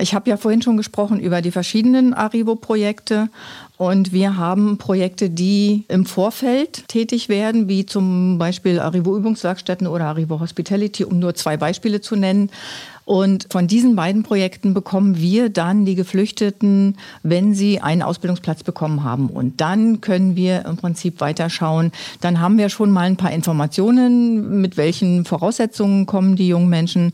Ich 0.00 0.14
habe 0.14 0.30
ja 0.30 0.38
vorhin 0.38 0.62
schon 0.62 0.78
gesprochen 0.78 1.20
über 1.20 1.42
die 1.42 1.50
verschiedenen 1.50 2.14
Arrivo-Projekte 2.14 3.28
und 3.76 4.12
wir 4.12 4.36
haben 4.38 4.78
Projekte, 4.78 5.28
die 5.28 5.84
im 5.88 6.06
Vorfeld 6.06 6.88
tätig 6.88 7.28
werden, 7.28 7.68
wie 7.68 7.84
zum 7.84 8.38
Beispiel 8.38 8.80
Arrivo 8.80 9.16
Übungswerkstätten 9.16 9.86
oder 9.86 10.06
Arrivo 10.06 10.40
Hospitality, 10.40 11.04
um 11.04 11.18
nur 11.18 11.34
zwei 11.34 11.56
Beispiele 11.56 12.00
zu 12.00 12.16
nennen. 12.16 12.50
Und 13.06 13.48
von 13.50 13.66
diesen 13.66 13.96
beiden 13.96 14.22
Projekten 14.22 14.72
bekommen 14.72 15.18
wir 15.18 15.48
dann 15.48 15.84
die 15.84 15.96
Geflüchteten, 15.96 16.96
wenn 17.22 17.54
sie 17.54 17.80
einen 17.80 18.02
Ausbildungsplatz 18.02 18.62
bekommen 18.62 19.02
haben. 19.02 19.28
Und 19.28 19.60
dann 19.60 20.00
können 20.00 20.36
wir 20.36 20.64
im 20.64 20.76
Prinzip 20.76 21.20
weiterschauen. 21.20 21.90
Dann 22.20 22.38
haben 22.38 22.56
wir 22.56 22.68
schon 22.68 22.92
mal 22.92 23.06
ein 23.06 23.16
paar 23.16 23.32
Informationen, 23.32 24.60
mit 24.60 24.76
welchen 24.76 25.24
Voraussetzungen 25.24 26.06
kommen 26.06 26.36
die 26.36 26.46
jungen 26.46 26.68
Menschen 26.68 27.12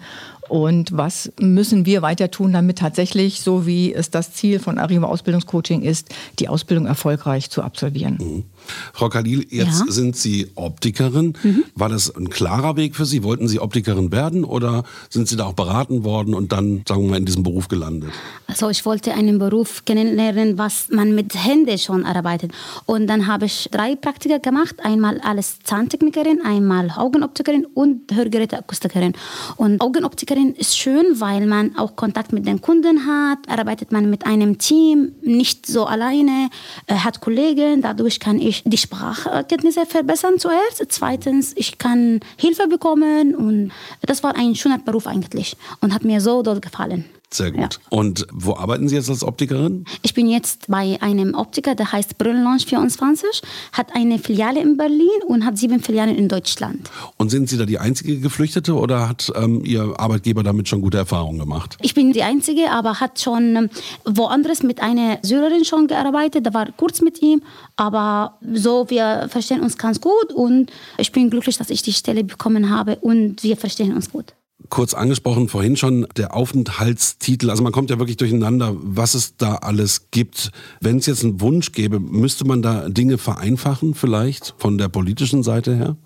und 0.48 0.96
was 0.96 1.32
müssen 1.40 1.86
wir 1.86 2.02
weiter 2.02 2.30
tun, 2.30 2.52
damit 2.52 2.78
tatsächlich, 2.78 3.40
so 3.40 3.66
wie 3.66 3.92
es 3.92 4.10
das 4.10 4.32
Ziel 4.32 4.58
von 4.58 4.78
Arriva 4.78 5.06
Ausbildungscoaching 5.06 5.82
ist, 5.82 6.14
die 6.38 6.48
Ausbildung 6.48 6.86
erfolgreich 6.86 7.50
zu 7.50 7.62
absolvieren. 7.62 8.18
Mhm. 8.20 8.44
Frau 8.92 9.08
Khalil, 9.08 9.46
jetzt 9.50 9.84
ja. 9.86 9.92
sind 9.92 10.16
Sie 10.16 10.48
Optikerin. 10.54 11.34
Mhm. 11.42 11.64
War 11.74 11.88
das 11.88 12.14
ein 12.14 12.30
klarer 12.30 12.76
Weg 12.76 12.96
für 12.96 13.04
Sie? 13.04 13.22
Wollten 13.22 13.48
Sie 13.48 13.60
Optikerin 13.60 14.12
werden 14.12 14.44
oder 14.44 14.84
sind 15.08 15.28
Sie 15.28 15.36
da 15.36 15.44
auch 15.44 15.52
beraten 15.52 16.04
worden 16.04 16.34
und 16.34 16.52
dann, 16.52 16.82
sagen 16.86 17.02
wir 17.02 17.10
mal, 17.10 17.16
in 17.18 17.26
diesem 17.26 17.42
Beruf 17.42 17.68
gelandet? 17.68 18.10
Also 18.46 18.68
ich 18.68 18.84
wollte 18.84 19.12
einen 19.14 19.38
Beruf 19.38 19.84
kennenlernen, 19.84 20.58
was 20.58 20.88
man 20.90 21.14
mit 21.14 21.34
Händen 21.34 21.78
schon 21.78 22.04
arbeitet. 22.04 22.52
Und 22.86 23.06
dann 23.06 23.26
habe 23.26 23.46
ich 23.46 23.68
drei 23.70 23.96
Praktika 23.96 24.38
gemacht. 24.38 24.76
Einmal 24.82 25.20
als 25.20 25.58
Zahntechnikerin, 25.62 26.40
einmal 26.44 26.90
Augenoptikerin 26.90 27.66
und 27.66 28.12
Hörgeräteakustikerin. 28.12 29.14
Und 29.56 29.80
Augenoptikerin 29.80 30.35
ist 30.36 30.78
schön, 30.78 31.20
weil 31.20 31.46
man 31.46 31.76
auch 31.76 31.96
Kontakt 31.96 32.32
mit 32.32 32.46
den 32.46 32.60
Kunden 32.60 33.06
hat, 33.06 33.38
arbeitet 33.48 33.92
man 33.92 34.10
mit 34.10 34.26
einem 34.26 34.58
Team, 34.58 35.12
nicht 35.22 35.66
so 35.66 35.84
alleine, 35.84 36.50
äh, 36.86 36.94
hat 36.94 37.20
Kollegen, 37.20 37.82
dadurch 37.82 38.20
kann 38.20 38.38
ich 38.38 38.62
die 38.64 38.76
Sprachkenntnisse 38.76 39.86
verbessern 39.86 40.38
zuerst. 40.38 40.84
Zweitens, 40.88 41.52
ich 41.56 41.78
kann 41.78 42.20
Hilfe 42.36 42.68
bekommen 42.68 43.34
und 43.34 43.72
das 44.02 44.22
war 44.22 44.36
ein 44.36 44.54
schöner 44.54 44.78
Beruf 44.78 45.06
eigentlich 45.06 45.56
und 45.80 45.94
hat 45.94 46.04
mir 46.04 46.20
so 46.20 46.42
dort 46.42 46.62
gefallen. 46.62 47.04
Sehr 47.32 47.50
gut. 47.50 47.60
Ja. 47.60 47.68
Und 47.90 48.26
wo 48.32 48.54
arbeiten 48.56 48.88
Sie 48.88 48.94
jetzt 48.94 49.10
als 49.10 49.24
Optikerin? 49.24 49.84
Ich 50.02 50.14
bin 50.14 50.28
jetzt 50.28 50.68
bei 50.68 50.96
einem 51.00 51.34
Optiker, 51.34 51.74
der 51.74 51.90
heißt 51.90 52.18
Brillenlaunch 52.18 52.66
24, 52.66 53.42
hat 53.72 53.88
eine 53.94 54.20
Filiale 54.20 54.60
in 54.60 54.76
Berlin 54.76 55.08
und 55.26 55.44
hat 55.44 55.58
sieben 55.58 55.80
Filialen 55.80 56.14
in 56.14 56.28
Deutschland. 56.28 56.88
Und 57.16 57.30
sind 57.30 57.48
Sie 57.48 57.58
da 57.58 57.66
die 57.66 57.80
einzige 57.80 58.20
Geflüchtete 58.20 58.74
oder 58.74 59.08
hat 59.08 59.32
ähm, 59.34 59.64
Ihr 59.64 59.94
Arbeitgeber 59.98 60.44
damit 60.44 60.68
schon 60.68 60.80
gute 60.80 60.98
Erfahrungen 60.98 61.40
gemacht? 61.40 61.76
Ich 61.82 61.94
bin 61.94 62.12
die 62.12 62.22
einzige, 62.22 62.70
aber 62.70 63.00
hat 63.00 63.20
schon 63.20 63.56
ähm, 63.56 63.70
woanders 64.04 64.62
mit 64.62 64.80
einer 64.80 65.18
Syrerin 65.22 65.64
schon 65.64 65.88
gearbeitet. 65.88 66.46
Da 66.46 66.54
war 66.54 66.70
kurz 66.76 67.02
mit 67.02 67.20
ihm, 67.22 67.42
aber 67.74 68.38
so 68.54 68.88
wir 68.88 69.26
verstehen 69.30 69.60
uns 69.60 69.76
ganz 69.76 70.00
gut 70.00 70.32
und 70.32 70.70
ich 70.96 71.10
bin 71.10 71.28
glücklich, 71.28 71.58
dass 71.58 71.70
ich 71.70 71.82
die 71.82 71.92
Stelle 71.92 72.22
bekommen 72.22 72.70
habe 72.70 72.96
und 72.96 73.42
wir 73.42 73.56
verstehen 73.56 73.92
uns 73.92 74.10
gut 74.10 74.35
kurz 74.68 74.94
angesprochen 74.94 75.48
vorhin 75.48 75.76
schon, 75.76 76.06
der 76.16 76.34
Aufenthaltstitel. 76.34 77.50
Also 77.50 77.62
man 77.62 77.72
kommt 77.72 77.90
ja 77.90 77.98
wirklich 77.98 78.16
durcheinander, 78.16 78.74
was 78.76 79.14
es 79.14 79.36
da 79.36 79.56
alles 79.56 80.10
gibt. 80.10 80.50
Wenn 80.80 80.98
es 80.98 81.06
jetzt 81.06 81.24
einen 81.24 81.40
Wunsch 81.40 81.72
gäbe, 81.72 82.00
müsste 82.00 82.44
man 82.44 82.62
da 82.62 82.88
Dinge 82.88 83.18
vereinfachen 83.18 83.94
vielleicht 83.94 84.54
von 84.58 84.78
der 84.78 84.88
politischen 84.88 85.42
Seite 85.42 85.76
her? 85.76 85.96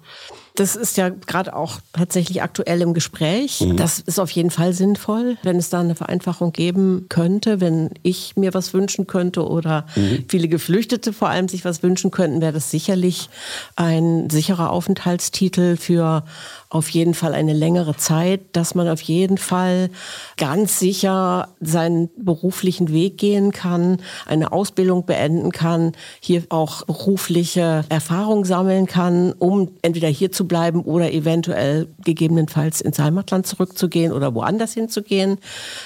Das 0.57 0.77
ist 0.77 0.97
ja 0.97 1.09
gerade 1.09 1.55
auch 1.55 1.79
tatsächlich 1.93 2.43
aktuell 2.43 2.83
im 2.83 2.93
Gespräch. 2.93 3.61
Mhm. 3.61 3.77
Das 3.77 3.99
ist 3.99 4.19
auf 4.19 4.31
jeden 4.31 4.51
Fall 4.51 4.73
sinnvoll, 4.73 5.39
wenn 5.43 5.57
es 5.57 5.71
da 5.71 5.81
eine 5.81 5.95
Vereinfachung 5.95 6.53
geben 6.53 7.07
könnte, 7.09 7.61
wenn 7.61 7.91
ich 8.03 8.37
mir 8.37 8.53
was 8.53 8.75
wünschen 8.75 9.07
könnte 9.07 9.47
oder 9.47 9.87
mhm. 9.97 10.25
viele 10.29 10.49
Geflüchtete 10.49 11.13
vor 11.13 11.29
allem 11.29 11.49
sich 11.49 11.65
was 11.65 11.83
wünschen 11.83 12.11
könnten, 12.11 12.41
wäre 12.41 12.53
das 12.53 12.71
sicherlich 12.71 13.31
ein 13.77 14.29
sicherer 14.29 14.71
Aufenthaltstitel 14.71 15.77
für 15.77 16.25
auf 16.71 16.89
jeden 16.91 17.15
Fall 17.15 17.35
eine 17.35 17.53
längere 17.53 17.97
Zeit, 17.97 18.41
dass 18.53 18.77
man 18.77 18.89
auf 18.89 19.01
jeden 19.03 19.39
Fall 19.39 19.91
ganz 20.37 20.79
sicher 20.79 21.49
seinen 21.61 22.09
beruflichen 22.17 22.93
Weg 22.93 23.19
gehen 23.19 23.51
kann, 23.51 23.99
eine 24.25 24.53
Ausbildung 24.53 25.05
beenden 25.05 25.51
kann, 25.51 25.93
hier 26.21 26.45
auch 26.49 26.85
berufliche 26.87 27.85
Erfahrung 27.89 28.45
sammeln 28.45 28.87
kann, 28.87 29.33
um 29.33 29.73
entweder 29.83 30.07
hier 30.09 30.31
zu 30.31 30.47
bleiben 30.47 30.83
oder 30.83 31.13
eventuell 31.13 31.89
gegebenenfalls 32.05 32.81
ins 32.81 33.01
Heimatland 33.01 33.49
zurückzugehen 33.49 34.13
oder 34.13 34.33
woanders 34.35 34.73
hinzugehen. 34.73 35.39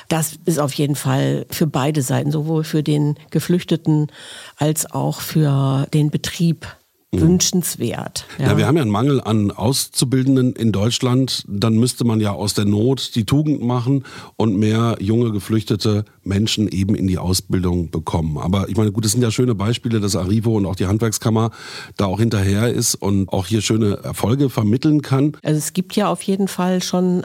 Das 0.09 0.35
ist 0.45 0.59
auf 0.59 0.75
jeden 0.75 0.97
Fall 0.97 1.47
für 1.51 1.67
beide 1.67 2.03
Seiten, 2.03 2.31
sowohl 2.31 2.63
für 2.63 2.83
den 2.83 3.17
Geflüchteten 3.31 4.09
als 4.59 4.91
auch 4.91 5.23
für 5.23 5.87
den 5.95 6.11
Betrieb 6.11 6.67
Mhm. 7.17 7.21
wünschenswert. 7.21 8.27
Ja. 8.39 8.47
ja. 8.47 8.59
wir 8.59 8.67
haben 8.67 8.77
ja 8.77 8.83
einen 8.83 8.91
Mangel 8.91 9.21
an 9.21 9.51
Auszubildenden 9.51 10.55
in 10.55 10.73
Deutschland. 10.73 11.45
Dann 11.49 11.75
müsste 11.75 12.05
man 12.05 12.21
ja 12.21 12.33
aus 12.33 12.55
der 12.55 12.65
Not 12.65 13.15
die 13.15 13.25
Tugend 13.25 13.63
machen 13.63 14.05
und 14.37 14.57
mehr 14.57 14.97
junge 15.01 15.33
geflüchtete 15.33 16.05
Menschen 16.23 16.69
eben 16.69 16.95
in 16.95 17.07
die 17.07 17.19
Ausbildung 17.19 17.91
bekommen. 17.91 18.39
Aber 18.39 18.69
ich 18.69 18.77
meine, 18.77 18.93
gut, 18.93 19.05
das 19.05 19.13
sind 19.13 19.23
ja 19.23 19.31
schöne 19.31 19.55
Beispiele, 19.55 20.01
dass 20.01 20.17
Arrivo 20.17 20.57
und 20.57 20.67
auch 20.67 20.77
die 20.77 20.87
Handwerkskammer 20.87 21.51
da 21.97 22.07
auch 22.07 22.19
hinterher 22.19 22.73
ist 22.73 22.95
und 22.95 23.29
auch 23.29 23.47
hier 23.47 23.63
schöne 23.63 23.99
Erfolge 24.03 24.51
vermitteln 24.51 25.03
kann. 25.03 25.37
Also 25.43 25.59
es 25.59 25.73
gibt 25.73 25.97
ja 25.97 26.09
auf 26.09 26.23
jeden 26.23 26.49
Fall 26.49 26.83
schon 26.83 27.25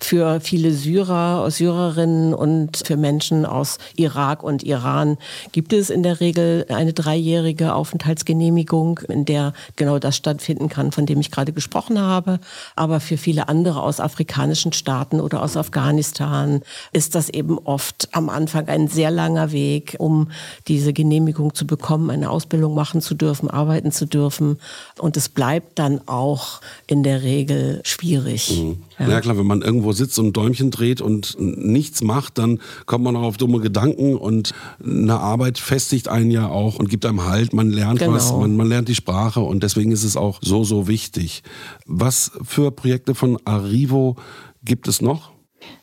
für 0.00 0.40
viele 0.40 0.72
Syrer, 0.72 1.48
Syrerinnen 1.50 2.34
und 2.34 2.82
für 2.84 2.96
Menschen 2.96 3.46
aus 3.46 3.78
Irak 3.96 4.42
und 4.42 4.64
Iran 4.64 5.18
gibt 5.52 5.72
es 5.72 5.88
in 5.88 6.02
der 6.02 6.20
Regel 6.20 6.66
eine 6.68 6.92
dreijährige 6.92 7.74
Aufenthaltsgenehmigung, 7.74 9.00
in 9.08 9.24
der 9.24 9.52
genau 9.76 10.00
das 10.00 10.16
stattfinden 10.16 10.68
kann, 10.68 10.90
von 10.90 11.06
dem 11.06 11.20
ich 11.20 11.30
gerade 11.30 11.52
gesprochen 11.52 12.00
habe. 12.00 12.40
Aber 12.74 12.98
für 12.98 13.16
viele 13.16 13.48
andere 13.48 13.82
aus 13.82 14.00
afrikanischen 14.00 14.72
Staaten 14.72 15.20
oder 15.20 15.42
aus 15.42 15.56
Afghanistan 15.56 16.62
ist 16.92 17.14
das 17.14 17.28
eben 17.28 17.58
oft 17.58 18.08
am 18.12 18.28
Anfang 18.28 18.66
ein 18.66 18.88
sehr 18.88 19.12
langer 19.12 19.52
Weg, 19.52 19.94
um 19.98 20.30
diese 20.66 20.92
Genehmigung 20.92 21.54
zu 21.54 21.66
bekommen, 21.66 22.10
eine 22.10 22.30
Ausbildung 22.30 22.74
machen 22.74 23.00
zu 23.00 23.14
dürfen, 23.14 23.48
arbeiten 23.48 23.92
zu 23.92 24.06
dürfen. 24.06 24.58
Und 24.98 25.16
es 25.16 25.28
bleibt 25.28 25.78
dann 25.78 26.00
auch 26.06 26.60
in 26.88 27.04
der 27.04 27.22
Regel 27.22 27.80
schwierig. 27.84 28.60
Mhm. 28.60 28.82
Ja. 28.98 29.08
ja 29.08 29.20
klar, 29.20 29.38
wenn 29.38 29.46
man 29.46 29.62
irgendwo 29.62 29.83
sitzt 29.92 30.18
und 30.18 30.28
ein 30.28 30.32
Däumchen 30.32 30.70
dreht 30.70 31.00
und 31.00 31.36
nichts 31.38 32.02
macht, 32.02 32.38
dann 32.38 32.60
kommt 32.86 33.04
man 33.04 33.16
auch 33.16 33.22
auf 33.22 33.36
dumme 33.36 33.60
Gedanken 33.60 34.16
und 34.16 34.52
eine 34.84 35.18
Arbeit 35.18 35.58
festigt 35.58 36.08
einen 36.08 36.30
ja 36.30 36.48
auch 36.48 36.76
und 36.76 36.88
gibt 36.88 37.06
einem 37.06 37.26
Halt. 37.26 37.52
Man 37.52 37.70
lernt 37.70 38.00
genau. 38.00 38.12
was, 38.12 38.32
man, 38.32 38.56
man 38.56 38.68
lernt 38.68 38.88
die 38.88 38.94
Sprache 38.94 39.40
und 39.40 39.62
deswegen 39.62 39.92
ist 39.92 40.04
es 40.04 40.16
auch 40.16 40.38
so, 40.42 40.64
so 40.64 40.88
wichtig. 40.88 41.42
Was 41.86 42.32
für 42.42 42.70
Projekte 42.70 43.14
von 43.14 43.38
Arrivo 43.44 44.16
gibt 44.64 44.88
es 44.88 45.00
noch? 45.00 45.34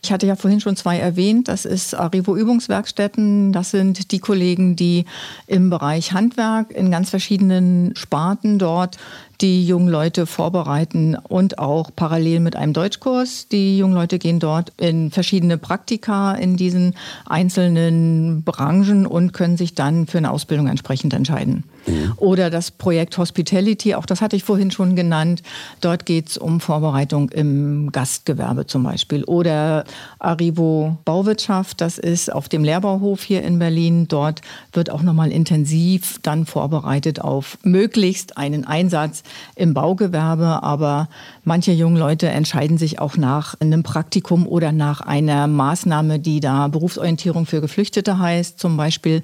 Ich 0.04 0.12
hatte 0.12 0.26
ja 0.26 0.36
vorhin 0.36 0.60
schon 0.60 0.76
zwei 0.76 0.98
erwähnt. 0.98 1.48
Das 1.48 1.66
ist 1.66 1.94
Arrivo 1.94 2.36
Übungswerkstätten. 2.36 3.52
Das 3.52 3.72
sind 3.72 4.12
die 4.12 4.20
Kollegen, 4.20 4.76
die 4.76 5.06
im 5.48 5.70
Bereich 5.70 6.14
Handwerk 6.14 6.72
in 6.72 6.92
ganz 6.92 7.10
verschiedenen 7.10 7.96
Sparten 7.96 8.58
dort 8.58 8.98
die 9.42 9.66
jungen 9.66 9.88
Leute 9.88 10.26
vorbereiten 10.26 11.16
und 11.16 11.60
auch 11.60 11.92
parallel 11.96 12.40
mit 12.40 12.56
einem 12.56 12.74
Deutschkurs. 12.74 13.48
Die 13.48 13.78
jungen 13.78 13.94
Leute 13.94 14.20
gehen 14.20 14.40
dort 14.40 14.72
in 14.78 15.12
verschiedene 15.12 15.58
Praktika 15.58 16.34
in 16.34 16.58
diesen 16.58 16.96
einzelnen 17.26 18.44
Branchen 18.44 19.06
und 19.06 19.34
können 19.34 19.58
sich 19.58 19.74
dann 19.74 20.08
für 20.08 20.20
eine 20.20 20.32
Ausbildung 20.32 20.68
entsprechend 20.68 21.14
entscheiden. 21.14 21.64
Mhm. 21.86 22.14
Oder 22.18 22.50
das 22.50 22.72
Projekt 22.72 23.18
Hospitality, 23.18 23.96
auch 23.96 24.06
das 24.06 24.22
hatte 24.22 24.36
ich 24.36 24.44
vorhin 24.44 24.72
schon 24.72 24.96
genannt. 24.96 25.42
Dort 25.82 26.06
geht 26.06 26.30
es 26.30 26.38
um 26.38 26.60
Vorbereitung 26.60 27.30
im 27.30 27.92
Gastgewerbe 27.92 28.68
zum 28.68 28.84
Beispiel. 28.84 29.24
Oder 29.24 29.86
Arrivo 30.20 30.98
Bauwirtschaft, 31.06 31.82
das 31.82 31.98
ist 31.98 32.32
auf 32.32 32.50
dem 32.50 32.64
Lehrbauhof 32.64 33.24
hier 33.24 33.44
in 33.44 33.60
Berlin. 33.60 34.08
Dort 34.08 34.42
wird 34.74 34.90
auch 34.90 35.02
nochmal 35.02 35.32
intensiv 35.32 36.20
dann 36.22 36.46
vorbereitet 36.46 37.22
auf 37.22 37.58
möglichst 37.64 38.38
einen 38.38 38.66
Einsatz 38.66 39.24
im 39.56 39.74
Baugewerbe, 39.74 40.64
aber 40.64 41.10
manche 41.44 41.72
jungen 41.72 41.98
Leute 41.98 42.30
entscheiden 42.30 42.78
sich 42.78 43.00
auch 43.00 43.18
nach 43.18 43.60
einem 43.60 43.84
Praktikum 43.84 44.48
oder 44.48 44.72
nach 44.72 45.02
einer 45.02 45.48
Maßnahme, 45.48 46.20
die 46.20 46.40
da 46.40 46.68
Berufsorientierung 46.68 47.46
für 47.46 47.62
Geflüchtete 47.62 48.20
heißt, 48.20 48.60
zum 48.60 48.78
Beispiel 48.78 49.24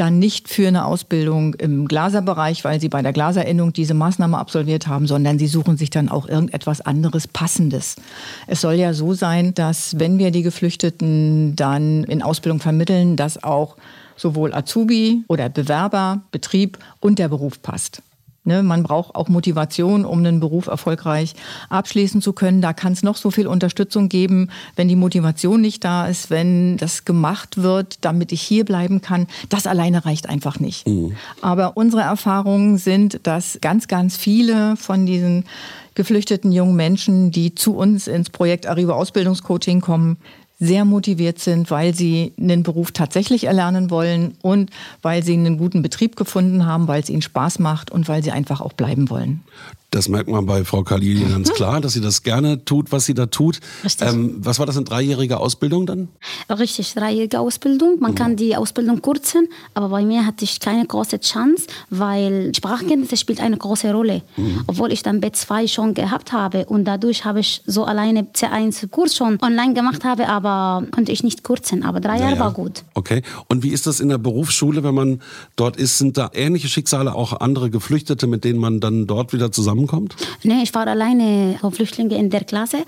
dann 0.00 0.18
nicht 0.18 0.48
für 0.48 0.66
eine 0.66 0.86
Ausbildung 0.86 1.54
im 1.54 1.86
Glaserbereich, 1.86 2.64
weil 2.64 2.80
sie 2.80 2.88
bei 2.88 3.02
der 3.02 3.12
Glaserendung 3.12 3.74
diese 3.74 3.92
Maßnahme 3.92 4.38
absolviert 4.38 4.86
haben, 4.86 5.06
sondern 5.06 5.38
sie 5.38 5.46
suchen 5.46 5.76
sich 5.76 5.90
dann 5.90 6.08
auch 6.08 6.26
irgendetwas 6.26 6.80
anderes 6.80 7.28
Passendes. 7.28 7.96
Es 8.46 8.62
soll 8.62 8.74
ja 8.74 8.94
so 8.94 9.12
sein, 9.12 9.52
dass 9.54 9.98
wenn 9.98 10.18
wir 10.18 10.30
die 10.30 10.42
Geflüchteten 10.42 11.54
dann 11.54 12.04
in 12.04 12.22
Ausbildung 12.22 12.60
vermitteln, 12.60 13.16
dass 13.16 13.44
auch 13.44 13.76
sowohl 14.16 14.54
Azubi 14.54 15.24
oder 15.28 15.50
Bewerber, 15.50 16.22
Betrieb 16.30 16.78
und 17.00 17.18
der 17.18 17.28
Beruf 17.28 17.60
passt. 17.60 18.02
Ne, 18.42 18.62
man 18.62 18.82
braucht 18.82 19.16
auch 19.16 19.28
Motivation, 19.28 20.06
um 20.06 20.20
einen 20.20 20.40
Beruf 20.40 20.66
erfolgreich 20.66 21.34
abschließen 21.68 22.22
zu 22.22 22.32
können. 22.32 22.62
Da 22.62 22.72
kann 22.72 22.94
es 22.94 23.02
noch 23.02 23.16
so 23.16 23.30
viel 23.30 23.46
Unterstützung 23.46 24.08
geben, 24.08 24.48
wenn 24.76 24.88
die 24.88 24.96
Motivation 24.96 25.60
nicht 25.60 25.84
da 25.84 26.06
ist, 26.06 26.30
wenn 26.30 26.78
das 26.78 27.04
gemacht 27.04 27.62
wird, 27.62 27.98
damit 28.00 28.32
ich 28.32 28.40
hier 28.40 28.64
bleiben 28.64 29.02
kann. 29.02 29.26
Das 29.50 29.66
alleine 29.66 30.06
reicht 30.06 30.26
einfach 30.26 30.58
nicht. 30.58 30.88
Mhm. 30.88 31.16
Aber 31.42 31.76
unsere 31.76 32.00
Erfahrungen 32.00 32.78
sind, 32.78 33.20
dass 33.24 33.58
ganz, 33.60 33.88
ganz 33.88 34.16
viele 34.16 34.76
von 34.76 35.04
diesen 35.04 35.44
geflüchteten 35.94 36.50
jungen 36.50 36.76
Menschen, 36.76 37.30
die 37.30 37.54
zu 37.54 37.76
uns 37.76 38.06
ins 38.06 38.30
Projekt 38.30 38.66
Arriva 38.66 38.94
Ausbildungscoaching 38.94 39.82
kommen, 39.82 40.16
sehr 40.60 40.84
motiviert 40.84 41.38
sind, 41.38 41.70
weil 41.70 41.94
sie 41.94 42.34
einen 42.38 42.62
Beruf 42.62 42.92
tatsächlich 42.92 43.44
erlernen 43.44 43.90
wollen 43.90 44.36
und 44.42 44.70
weil 45.00 45.24
sie 45.24 45.32
einen 45.32 45.56
guten 45.56 45.80
Betrieb 45.80 46.16
gefunden 46.16 46.66
haben, 46.66 46.86
weil 46.86 47.02
es 47.02 47.08
ihnen 47.08 47.22
Spaß 47.22 47.58
macht 47.58 47.90
und 47.90 48.06
weil 48.08 48.22
sie 48.22 48.30
einfach 48.30 48.60
auch 48.60 48.74
bleiben 48.74 49.08
wollen. 49.08 49.40
Das 49.90 50.08
merkt 50.08 50.28
man 50.28 50.46
bei 50.46 50.64
Frau 50.64 50.82
Kalili 50.82 51.24
ganz 51.24 51.52
klar, 51.54 51.80
dass 51.80 51.92
sie 51.94 52.00
das 52.00 52.22
gerne 52.22 52.64
tut, 52.64 52.92
was 52.92 53.06
sie 53.06 53.14
da 53.14 53.26
tut. 53.26 53.60
Ähm, 54.00 54.36
was 54.38 54.58
war 54.58 54.66
das, 54.66 54.76
eine 54.76 54.84
dreijährige 54.84 55.38
Ausbildung 55.38 55.86
dann? 55.86 56.08
Richtig, 56.48 56.94
dreijährige 56.94 57.40
Ausbildung. 57.40 57.98
Man 58.00 58.14
kann 58.14 58.36
die 58.36 58.56
Ausbildung 58.56 59.02
kürzen, 59.02 59.48
aber 59.74 59.88
bei 59.88 60.04
mir 60.04 60.24
hatte 60.26 60.44
ich 60.44 60.60
keine 60.60 60.86
große 60.86 61.20
Chance, 61.20 61.66
weil 61.90 62.52
Sprachkenntnisse 62.54 63.16
spielt 63.16 63.40
eine 63.40 63.56
große 63.56 63.92
Rolle. 63.92 64.22
Obwohl 64.66 64.92
ich 64.92 65.02
dann 65.02 65.20
B2 65.20 65.68
schon 65.68 65.94
gehabt 65.94 66.32
habe 66.32 66.66
und 66.66 66.84
dadurch 66.84 67.24
habe 67.24 67.40
ich 67.40 67.62
so 67.66 67.84
alleine 67.84 68.22
C1-Kurs 68.22 69.16
schon 69.16 69.38
online 69.42 69.74
gemacht 69.74 70.04
habe, 70.04 70.28
aber 70.28 70.86
konnte 70.90 71.12
ich 71.12 71.22
nicht 71.24 71.42
kürzen. 71.44 71.82
Aber 71.84 72.00
drei 72.00 72.18
Jahre 72.18 72.30
Ja, 72.30 72.36
ja. 72.36 72.40
war 72.40 72.52
gut. 72.52 72.84
Okay. 72.94 73.22
Und 73.48 73.62
wie 73.62 73.70
ist 73.70 73.86
das 73.86 74.00
in 74.00 74.08
der 74.08 74.18
Berufsschule, 74.18 74.82
wenn 74.84 74.94
man 74.94 75.20
dort 75.56 75.76
ist? 75.76 75.98
Sind 75.98 76.16
da 76.16 76.30
ähnliche 76.32 76.68
Schicksale 76.68 77.14
auch 77.14 77.40
andere 77.40 77.70
Geflüchtete, 77.70 78.26
mit 78.26 78.44
denen 78.44 78.58
man 78.58 78.80
dann 78.80 79.06
dort 79.06 79.32
wieder 79.32 79.50
zusammenkommt? 79.86 80.16
Nee, 80.42 80.62
ich 80.62 80.74
war 80.74 80.86
alleine 80.86 81.58
so 81.60 81.70
Flüchtlinge 81.70 82.16
in 82.16 82.30
der 82.30 82.44
Klasse, 82.44 82.78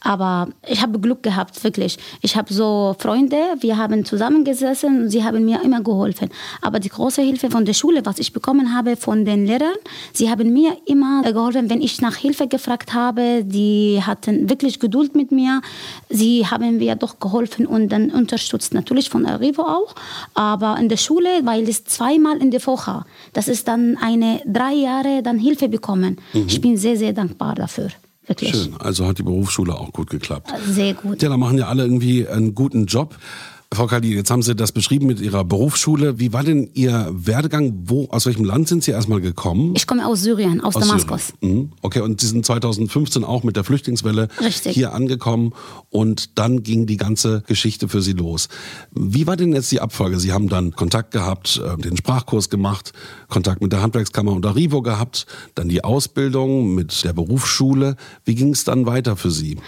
aber 0.00 0.48
ich 0.66 0.82
habe 0.82 0.98
Glück 0.98 1.22
gehabt, 1.22 1.62
wirklich. 1.64 1.98
Ich 2.22 2.36
habe 2.36 2.52
so 2.52 2.94
Freunde, 2.98 3.36
wir 3.60 3.76
haben 3.76 4.04
zusammengesessen 4.04 5.02
und 5.02 5.10
sie 5.10 5.24
haben 5.24 5.44
mir 5.44 5.62
immer 5.62 5.82
geholfen. 5.82 6.28
Aber 6.62 6.80
die 6.80 6.88
große 6.88 7.22
Hilfe 7.22 7.50
von 7.50 7.64
der 7.64 7.74
Schule, 7.74 8.04
was 8.04 8.18
ich 8.18 8.32
bekommen 8.32 8.74
habe 8.74 8.96
von 8.96 9.24
den 9.24 9.46
Lehrern, 9.46 9.74
sie 10.12 10.30
haben 10.30 10.52
mir 10.52 10.76
immer 10.86 11.22
geholfen, 11.22 11.70
wenn 11.70 11.80
ich 11.80 12.00
nach 12.00 12.16
Hilfe 12.16 12.48
gefragt 12.48 12.94
habe. 12.94 13.44
Die 13.44 14.00
hatten 14.02 14.48
wirklich 14.48 14.80
Geduld 14.80 15.14
mit 15.14 15.32
mir. 15.32 15.60
Sie 16.08 16.46
haben 16.46 16.78
mir 16.78 16.94
doch 16.94 17.18
geholfen 17.18 17.66
und 17.66 17.88
dann 17.90 18.10
unterstützt, 18.10 18.74
natürlich 18.74 19.10
von 19.10 19.26
Arrivo 19.26 19.62
auch. 19.62 19.94
Aber 20.34 20.76
in 20.78 20.88
der 20.88 20.96
Schule, 20.96 21.28
weil 21.44 21.68
es 21.68 21.84
zweimal 21.84 22.38
in 22.38 22.50
der 22.50 22.64
Woche, 22.66 23.04
das 23.32 23.48
ist 23.48 23.68
dann 23.68 23.96
eine 24.00 24.40
drei 24.46 24.74
Jahre 24.74 25.22
dann 25.22 25.38
Hilfe 25.38 25.68
bekommen. 25.68 26.18
Ich 26.48 26.60
bin 26.60 26.76
sehr, 26.76 26.96
sehr 26.96 27.12
dankbar 27.12 27.54
dafür. 27.54 27.88
Wirklich. 28.26 28.50
Schön. 28.50 28.74
Also 28.78 29.06
hat 29.06 29.18
die 29.18 29.22
Berufsschule 29.22 29.74
auch 29.74 29.92
gut 29.92 30.08
geklappt. 30.10 30.52
Sehr 30.68 30.94
gut. 30.94 31.20
Ja, 31.20 31.28
da 31.28 31.36
machen 31.36 31.58
ja 31.58 31.66
alle 31.66 31.82
irgendwie 31.82 32.28
einen 32.28 32.54
guten 32.54 32.86
Job. 32.86 33.16
Frau 33.72 33.86
Kali, 33.86 34.12
jetzt 34.16 34.32
haben 34.32 34.42
Sie 34.42 34.56
das 34.56 34.72
beschrieben 34.72 35.06
mit 35.06 35.20
Ihrer 35.20 35.44
Berufsschule. 35.44 36.18
Wie 36.18 36.32
war 36.32 36.42
denn 36.42 36.68
Ihr 36.74 37.08
Werdegang? 37.12 37.72
Wo, 37.84 38.08
aus 38.10 38.26
welchem 38.26 38.44
Land 38.44 38.66
sind 38.66 38.82
Sie 38.82 38.90
erstmal 38.90 39.20
gekommen? 39.20 39.74
Ich 39.76 39.86
komme 39.86 40.08
aus 40.08 40.22
Syrien, 40.22 40.60
aus, 40.60 40.74
Aus 40.74 40.88
Damaskus. 40.88 41.32
Syrien. 41.40 41.56
Mhm. 41.58 41.72
Okay, 41.80 42.00
und 42.00 42.20
Sie 42.20 42.26
sind 42.26 42.44
2015 42.44 43.22
auch 43.22 43.44
mit 43.44 43.54
der 43.54 43.62
Flüchtlingswelle 43.62 44.26
Richtig. 44.40 44.74
hier 44.74 44.92
angekommen 44.92 45.52
und 45.88 46.36
dann 46.36 46.64
ging 46.64 46.86
die 46.86 46.96
ganze 46.96 47.44
Geschichte 47.46 47.88
für 47.88 48.02
Sie 48.02 48.12
los. 48.12 48.48
Wie 48.90 49.28
war 49.28 49.36
denn 49.36 49.52
jetzt 49.52 49.70
die 49.70 49.80
Abfolge? 49.80 50.18
Sie 50.18 50.32
haben 50.32 50.48
dann 50.48 50.72
Kontakt 50.72 51.12
gehabt, 51.12 51.62
äh, 51.64 51.80
den 51.80 51.96
Sprachkurs 51.96 52.50
gemacht, 52.50 52.92
Kontakt 53.28 53.62
mit 53.62 53.72
der 53.72 53.82
Handwerkskammer 53.82 54.32
und 54.32 54.44
Arrivo 54.46 54.82
gehabt, 54.82 55.26
dann 55.54 55.68
die 55.68 55.84
Ausbildung 55.84 56.74
mit 56.74 57.04
der 57.04 57.12
Berufsschule. 57.12 57.94
Wie 58.24 58.34
ging 58.34 58.52
es 58.52 58.64
dann 58.64 58.86
weiter 58.86 59.14
für 59.14 59.30
Sie? 59.30 59.58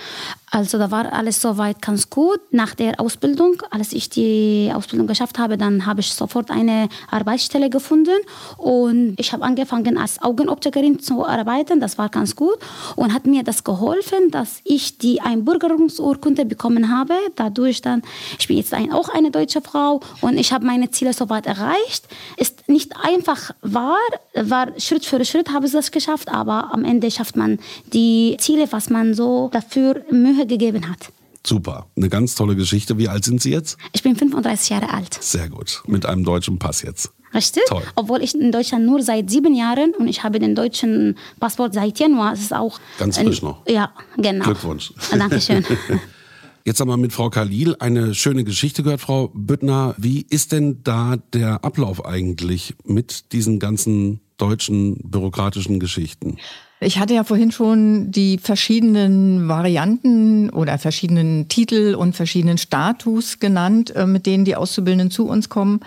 Also 0.54 0.76
da 0.76 0.90
war 0.90 1.11
alles 1.14 1.40
soweit 1.40 1.80
ganz 1.80 2.11
gut. 2.11 2.38
Nach 2.50 2.75
der 2.75 3.00
Ausbildung, 3.00 3.62
als 3.71 3.94
ich 3.94 4.11
die 4.11 4.71
Ausbildung 4.75 5.06
geschafft 5.06 5.38
habe, 5.38 5.56
dann 5.56 5.87
habe 5.87 6.00
ich 6.00 6.12
sofort 6.12 6.50
eine 6.50 6.90
Arbeitsstelle 7.11 7.71
gefunden 7.71 8.18
und 8.59 9.14
ich 9.16 9.32
habe 9.32 9.44
angefangen 9.44 9.97
als 9.97 10.21
Augenoptikerin 10.21 11.00
zu 11.00 11.25
arbeiten. 11.26 11.80
Das 11.80 11.97
war 11.97 12.11
ganz 12.11 12.37
gut 12.37 12.59
und 12.97 13.14
hat 13.14 13.26
mir 13.26 13.44
das 13.44 13.64
geholfen, 13.64 14.30
dass 14.30 14.61
ich 14.64 14.99
die 14.99 15.23
Einbürgerungsurkunde 15.23 16.44
bekommen 16.44 16.94
habe. 16.94 17.14
Dadurch 17.35 17.80
dann, 17.80 18.02
ich 18.38 18.47
bin 18.47 18.59
jetzt 18.59 18.75
ein, 18.75 18.92
auch 18.92 19.09
eine 19.09 19.30
deutsche 19.30 19.62
Frau 19.62 20.00
und 20.21 20.37
ich 20.37 20.52
habe 20.52 20.66
meine 20.66 20.90
Ziele 20.90 21.14
soweit 21.14 21.47
erreicht. 21.47 22.09
Ist 22.37 22.68
nicht 22.68 22.92
einfach 23.02 23.52
war, 23.62 23.97
war 24.35 24.78
Schritt 24.78 25.06
für 25.06 25.25
Schritt 25.25 25.50
habe 25.50 25.64
ich 25.64 25.73
das 25.73 25.90
geschafft, 25.90 26.28
aber 26.28 26.75
am 26.75 26.85
Ende 26.85 27.11
schafft 27.11 27.37
man 27.37 27.59
die 27.94 28.37
Ziele, 28.38 28.71
was 28.71 28.90
man 28.90 29.14
so 29.14 29.49
dafür 29.50 30.04
Mühe 30.11 30.41
gegeben 30.46 30.88
hat. 30.88 31.12
Super, 31.44 31.87
eine 31.96 32.08
ganz 32.08 32.34
tolle 32.34 32.54
Geschichte. 32.54 32.99
Wie 32.99 33.08
alt 33.08 33.25
sind 33.25 33.42
Sie 33.42 33.50
jetzt? 33.50 33.76
Ich 33.92 34.02
bin 34.02 34.14
35 34.14 34.70
Jahre 34.70 34.90
alt. 34.90 35.14
Sehr 35.20 35.49
gut, 35.49 35.82
mit 35.87 36.06
einem 36.06 36.25
deutschen 36.25 36.58
Pass 36.58 36.82
jetzt. 36.82 37.11
Richtig? 37.34 37.62
Toll. 37.66 37.83
Obwohl 37.94 38.22
ich 38.22 38.35
in 38.35 38.52
Deutschland 38.52 38.85
nur 38.85 39.02
seit 39.02 39.31
sieben 39.31 39.55
Jahren 39.55 39.94
und 39.94 40.07
ich 40.07 40.22
habe 40.22 40.38
den 40.38 40.55
deutschen 40.55 41.16
Passport 41.40 41.74
seit 41.74 41.98
Januar. 41.98 42.35
Es 42.35 42.40
ist 42.40 42.55
auch 42.55 42.78
Ganz 42.98 43.18
frisch 43.18 43.42
noch. 43.42 43.66
Ja, 43.66 43.92
genau. 44.18 44.44
Glückwunsch. 44.44 44.92
Dankeschön. 45.11 45.64
Jetzt 46.64 46.78
haben 46.78 46.88
wir 46.88 46.96
mit 46.96 47.12
Frau 47.12 47.28
Khalil 47.28 47.74
eine 47.81 48.14
schöne 48.14 48.44
Geschichte 48.44 48.85
gehört, 48.85 49.00
Frau 49.00 49.33
Büttner. 49.35 49.96
Wie 49.98 50.24
ist 50.28 50.52
denn 50.52 50.85
da 50.85 51.16
der 51.33 51.64
Ablauf 51.64 52.05
eigentlich 52.05 52.76
mit 52.85 53.33
diesen 53.33 53.59
ganzen 53.59 54.20
deutschen 54.37 54.96
bürokratischen 55.02 55.81
Geschichten? 55.81 56.37
Ich 56.85 56.99
hatte 56.99 57.14
ja 57.14 57.23
vorhin 57.23 57.53
schon 57.53 58.11
die 58.11 58.38
verschiedenen 58.38 59.47
Varianten 59.47 60.51
oder 60.51 60.79
verschiedenen 60.79 61.47
Titel 61.47 61.95
und 61.95 62.16
verschiedenen 62.16 62.59
Status 62.59 63.38
genannt, 63.38 63.95
äh, 63.95 64.05
mit 64.05 64.27
denen 64.27 64.45
die 64.45 64.57
Auszubildenden 64.57 65.12
zu 65.12 65.29
uns 65.29 65.49
kommen. 65.49 65.81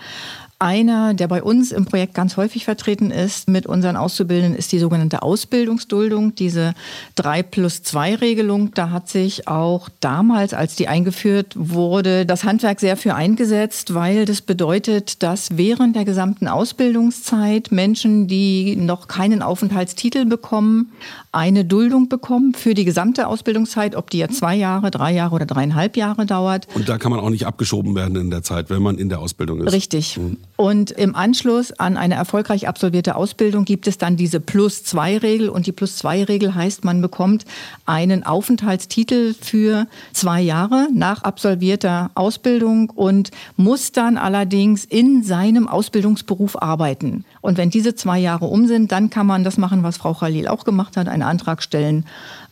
Einer, 0.58 1.12
der 1.12 1.28
bei 1.28 1.42
uns 1.42 1.70
im 1.70 1.84
Projekt 1.84 2.14
ganz 2.14 2.38
häufig 2.38 2.64
vertreten 2.64 3.10
ist 3.10 3.46
mit 3.46 3.66
unseren 3.66 3.94
Auszubildenden, 3.94 4.58
ist 4.58 4.72
die 4.72 4.78
sogenannte 4.78 5.20
Ausbildungsduldung, 5.20 6.34
diese 6.34 6.72
3 7.16 7.42
plus 7.42 7.82
2 7.82 8.14
Regelung. 8.14 8.70
Da 8.72 8.88
hat 8.88 9.10
sich 9.10 9.48
auch 9.48 9.90
damals, 10.00 10.54
als 10.54 10.74
die 10.74 10.88
eingeführt 10.88 11.52
wurde, 11.56 12.24
das 12.24 12.44
Handwerk 12.44 12.80
sehr 12.80 12.96
für 12.96 13.14
eingesetzt, 13.14 13.92
weil 13.92 14.24
das 14.24 14.40
bedeutet, 14.40 15.22
dass 15.22 15.58
während 15.58 15.94
der 15.94 16.06
gesamten 16.06 16.48
Ausbildungszeit 16.48 17.70
Menschen, 17.70 18.26
die 18.26 18.76
noch 18.76 19.08
keinen 19.08 19.42
Aufenthaltstitel 19.42 20.24
bekommen, 20.24 20.90
eine 21.32 21.66
Duldung 21.66 22.08
bekommen 22.08 22.54
für 22.54 22.72
die 22.72 22.86
gesamte 22.86 23.26
Ausbildungszeit, 23.26 23.94
ob 23.94 24.08
die 24.08 24.16
jetzt 24.16 24.38
zwei 24.38 24.54
Jahre, 24.54 24.90
drei 24.90 25.12
Jahre 25.12 25.34
oder 25.34 25.44
dreieinhalb 25.44 25.98
Jahre 25.98 26.24
dauert. 26.24 26.66
Und 26.74 26.88
da 26.88 26.96
kann 26.96 27.10
man 27.10 27.20
auch 27.20 27.28
nicht 27.28 27.46
abgeschoben 27.46 27.94
werden 27.94 28.16
in 28.16 28.30
der 28.30 28.42
Zeit, 28.42 28.70
wenn 28.70 28.80
man 28.80 28.96
in 28.96 29.10
der 29.10 29.20
Ausbildung 29.20 29.60
ist. 29.60 29.74
Richtig. 29.74 30.18
Und 30.56 30.90
im 30.90 31.14
Anschluss 31.14 31.72
an 31.72 31.98
eine 31.98 32.14
erfolgreich 32.14 32.66
absolvierte 32.66 33.14
Ausbildung 33.14 33.66
gibt 33.66 33.86
es 33.86 33.98
dann 33.98 34.16
diese 34.16 34.40
Plus-2-Regel. 34.40 35.50
Und 35.50 35.66
die 35.66 35.72
Plus-2-Regel 35.72 36.54
heißt, 36.54 36.84
man 36.84 37.02
bekommt 37.02 37.44
einen 37.84 38.24
Aufenthaltstitel 38.24 39.34
für 39.38 39.86
zwei 40.12 40.40
Jahre 40.40 40.88
nach 40.94 41.22
absolvierter 41.22 42.10
Ausbildung 42.14 42.90
und 42.90 43.30
muss 43.56 43.92
dann 43.92 44.16
allerdings 44.16 44.84
in 44.86 45.22
seinem 45.22 45.68
Ausbildungsberuf 45.68 46.60
arbeiten. 46.60 47.24
Und 47.42 47.58
wenn 47.58 47.70
diese 47.70 47.94
zwei 47.94 48.18
Jahre 48.18 48.46
um 48.46 48.66
sind, 48.66 48.92
dann 48.92 49.10
kann 49.10 49.26
man 49.26 49.44
das 49.44 49.58
machen, 49.58 49.82
was 49.82 49.98
Frau 49.98 50.14
Khalil 50.14 50.48
auch 50.48 50.64
gemacht 50.64 50.96
hat, 50.96 51.08
einen 51.08 51.22
Antrag 51.22 51.62
stellen 51.62 52.06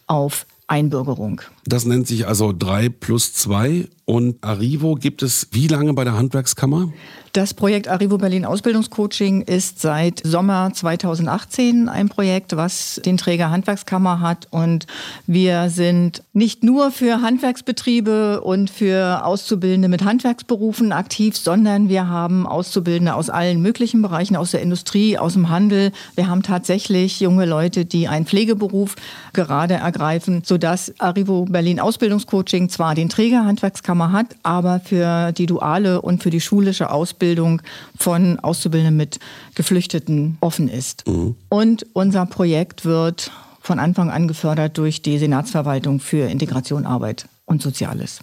auf 0.07 0.47
Einbürgerung. 0.67 1.40
Das 1.66 1.85
nennt 1.87 2.07
sich 2.07 2.27
also 2.27 2.53
3 2.57 2.88
plus 2.90 3.33
2. 3.35 3.88
Und 4.07 4.44
Arrivo 4.44 4.96
gibt 4.96 5.22
es 5.22 5.48
wie 5.53 5.66
lange 5.66 5.94
bei 5.94 6.05
der 6.05 6.14
Handwerkskammer? 6.14 6.92
Das 7.33 7.53
Projekt 7.53 7.88
Arrivo 7.88 8.16
Berlin 8.16 8.44
Ausbildungscoaching 8.44 9.42
ist 9.42 9.81
seit 9.81 10.20
Sommer 10.24 10.70
2018 10.72 11.88
ein 11.88 12.09
Projekt, 12.09 12.55
was 12.57 13.00
den 13.05 13.16
Träger 13.16 13.50
Handwerkskammer 13.50 14.20
hat. 14.20 14.46
Und 14.50 14.87
wir 15.27 15.68
sind 15.68 16.22
nicht 16.33 16.62
nur 16.62 16.92
für 16.92 17.22
Handwerksbetriebe 17.22 18.40
und 18.42 18.70
für 18.70 19.24
Auszubildende 19.24 19.88
mit 19.88 20.05
Handwerksberufen 20.05 20.92
aktiv, 20.92 21.37
sondern 21.37 21.88
wir 21.88 22.09
haben 22.09 22.46
Auszubildende 22.46 23.14
aus 23.14 23.31
allen 23.31 23.61
möglichen 23.61 24.00
Bereichen, 24.00 24.37
aus 24.37 24.53
der 24.53 24.62
Industrie, 24.62 25.18
aus 25.18 25.33
dem 25.33 25.48
Handel. 25.48 25.90
Wir 26.14 26.29
haben 26.29 26.44
tatsächlich 26.44 27.18
junge 27.18 27.46
Leute, 27.46 27.85
die 27.85 28.07
einen 28.07 28.27
Pflegeberuf 28.27 28.94
gerade 29.33 29.74
ergreifen, 29.74 30.42
sodass 30.44 30.92
Arrivo 31.00 31.46
Berlin 31.55 31.79
Ausbildungscoaching 31.79 32.69
zwar 32.69 32.97
den 32.97 33.09
Träger 33.09 33.45
Handwerkskammer 33.45 34.11
hat, 34.11 34.27
aber 34.43 34.81
für 34.81 35.31
die 35.31 35.47
duale 35.47 36.03
und 36.03 36.21
für 36.21 36.31
die 36.31 36.40
schulische 36.40 36.90
Ausbildung 36.90 37.62
von 37.97 38.40
Auszubildenden 38.40 38.97
mit 38.97 39.21
Geflüchteten 39.55 40.37
offen 40.40 40.67
ist. 40.67 41.05
Und 41.49 41.87
unser 41.93 42.27
Projekt 42.27 42.85
wird 42.85 43.31
von 43.61 43.79
Anfang 43.79 44.11
an 44.11 44.27
gefördert 44.27 44.77
durch 44.79 45.01
die 45.01 45.17
Senatsverwaltung 45.17 46.01
für 46.01 46.29
Integration, 46.29 46.87
Arbeit 46.87 47.27
und 47.47 47.62
Soziales. 47.62 48.19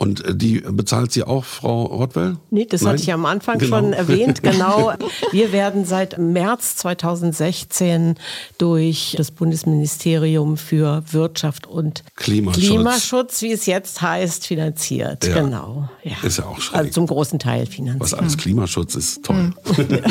Und 0.00 0.24
äh, 0.24 0.34
die 0.34 0.60
bezahlt 0.60 1.12
sie 1.12 1.24
auch, 1.24 1.44
Frau 1.44 1.82
Rottwell? 1.82 2.38
Nee, 2.50 2.64
das 2.64 2.80
Nein? 2.80 2.94
hatte 2.94 3.02
ich 3.02 3.12
am 3.12 3.26
Anfang 3.26 3.58
Genau. 3.58 3.76
schon 3.76 3.92
erwähnt. 3.92 4.40
Genau. 4.50 4.92
Wir 5.32 5.52
werden 5.52 5.84
seit 5.84 6.16
März 6.18 6.76
2016 6.76 8.14
durch 8.56 9.14
das 9.18 9.30
Bundesministerium 9.30 10.56
für 10.56 11.02
Wirtschaft 11.12 11.66
und 11.66 12.02
Klimaschutz. 12.16 12.64
Klimaschutz, 12.64 13.42
wie 13.42 13.52
es 13.52 13.66
jetzt 13.66 14.00
heißt, 14.00 14.46
finanziert. 14.46 15.26
Ja. 15.26 15.42
Genau. 15.42 15.90
Ja. 16.02 16.12
Ist 16.22 16.38
ja 16.38 16.46
auch 16.46 16.58
schräg. 16.60 16.78
Also 16.78 16.90
zum 16.92 17.06
großen 17.06 17.38
Teil 17.38 17.66
finanziert. 17.66 18.00
Was 18.00 18.14
alles 18.14 18.38
Klimaschutz 18.38 18.94
ist, 18.94 19.22
toll. 19.22 19.52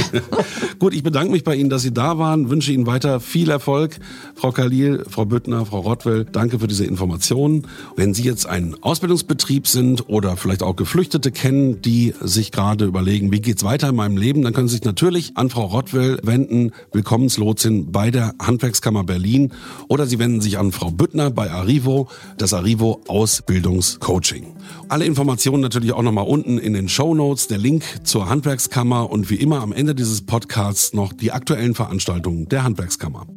Gut, 0.77 0.93
ich 0.93 1.01
bedanke 1.01 1.31
mich 1.31 1.43
bei 1.43 1.55
Ihnen, 1.55 1.71
dass 1.71 1.81
Sie 1.81 1.93
da 1.93 2.19
waren, 2.19 2.51
wünsche 2.51 2.71
Ihnen 2.71 2.85
weiter 2.85 3.19
viel 3.19 3.49
Erfolg. 3.49 3.97
Frau 4.35 4.51
Khalil, 4.51 5.03
Frau 5.09 5.25
Büttner, 5.25 5.65
Frau 5.65 5.79
Rottwell, 5.79 6.25
danke 6.25 6.59
für 6.59 6.67
diese 6.67 6.85
Informationen. 6.85 7.65
Wenn 7.95 8.13
Sie 8.13 8.23
jetzt 8.23 8.45
ein 8.45 8.75
Ausbildungsbetrieb 8.81 9.65
sind, 9.67 9.78
sind 9.79 10.09
oder 10.09 10.35
vielleicht 10.35 10.61
auch 10.61 10.75
Geflüchtete 10.75 11.31
kennen, 11.31 11.81
die 11.81 12.13
sich 12.19 12.51
gerade 12.51 12.83
überlegen, 12.83 13.31
wie 13.31 13.39
geht's 13.39 13.63
weiter 13.63 13.89
in 13.89 13.95
meinem 13.95 14.17
Leben, 14.17 14.41
dann 14.41 14.51
können 14.51 14.67
Sie 14.67 14.75
sich 14.75 14.83
natürlich 14.83 15.37
an 15.37 15.49
Frau 15.49 15.65
Rottwell 15.65 16.19
wenden, 16.21 16.71
Willkommenslotsin 16.91 17.89
bei 17.89 18.11
der 18.11 18.33
Handwerkskammer 18.41 19.05
Berlin 19.05 19.53
oder 19.87 20.05
Sie 20.05 20.19
wenden 20.19 20.41
sich 20.41 20.57
an 20.57 20.73
Frau 20.73 20.91
Büttner 20.91 21.31
bei 21.31 21.49
Arrivo, 21.49 22.09
das 22.37 22.53
Arrivo 22.53 22.99
Ausbildungscoaching. 23.07 24.47
Alle 24.89 25.05
Informationen 25.05 25.61
natürlich 25.61 25.93
auch 25.93 26.01
nochmal 26.01 26.27
unten 26.27 26.57
in 26.57 26.73
den 26.73 26.89
Show 26.89 27.15
Notes, 27.15 27.47
der 27.47 27.57
Link 27.57 27.83
zur 28.03 28.27
Handwerkskammer 28.27 29.09
und 29.09 29.29
wie 29.29 29.35
immer 29.35 29.61
am 29.61 29.71
Ende 29.71 29.95
dieses 29.95 30.23
Podcasts 30.23 30.91
noch 30.91 31.13
die 31.13 31.31
aktuellen 31.31 31.73
Veranstaltungen 31.73 32.49
der 32.49 32.65
Handwerkskammer. 32.65 33.27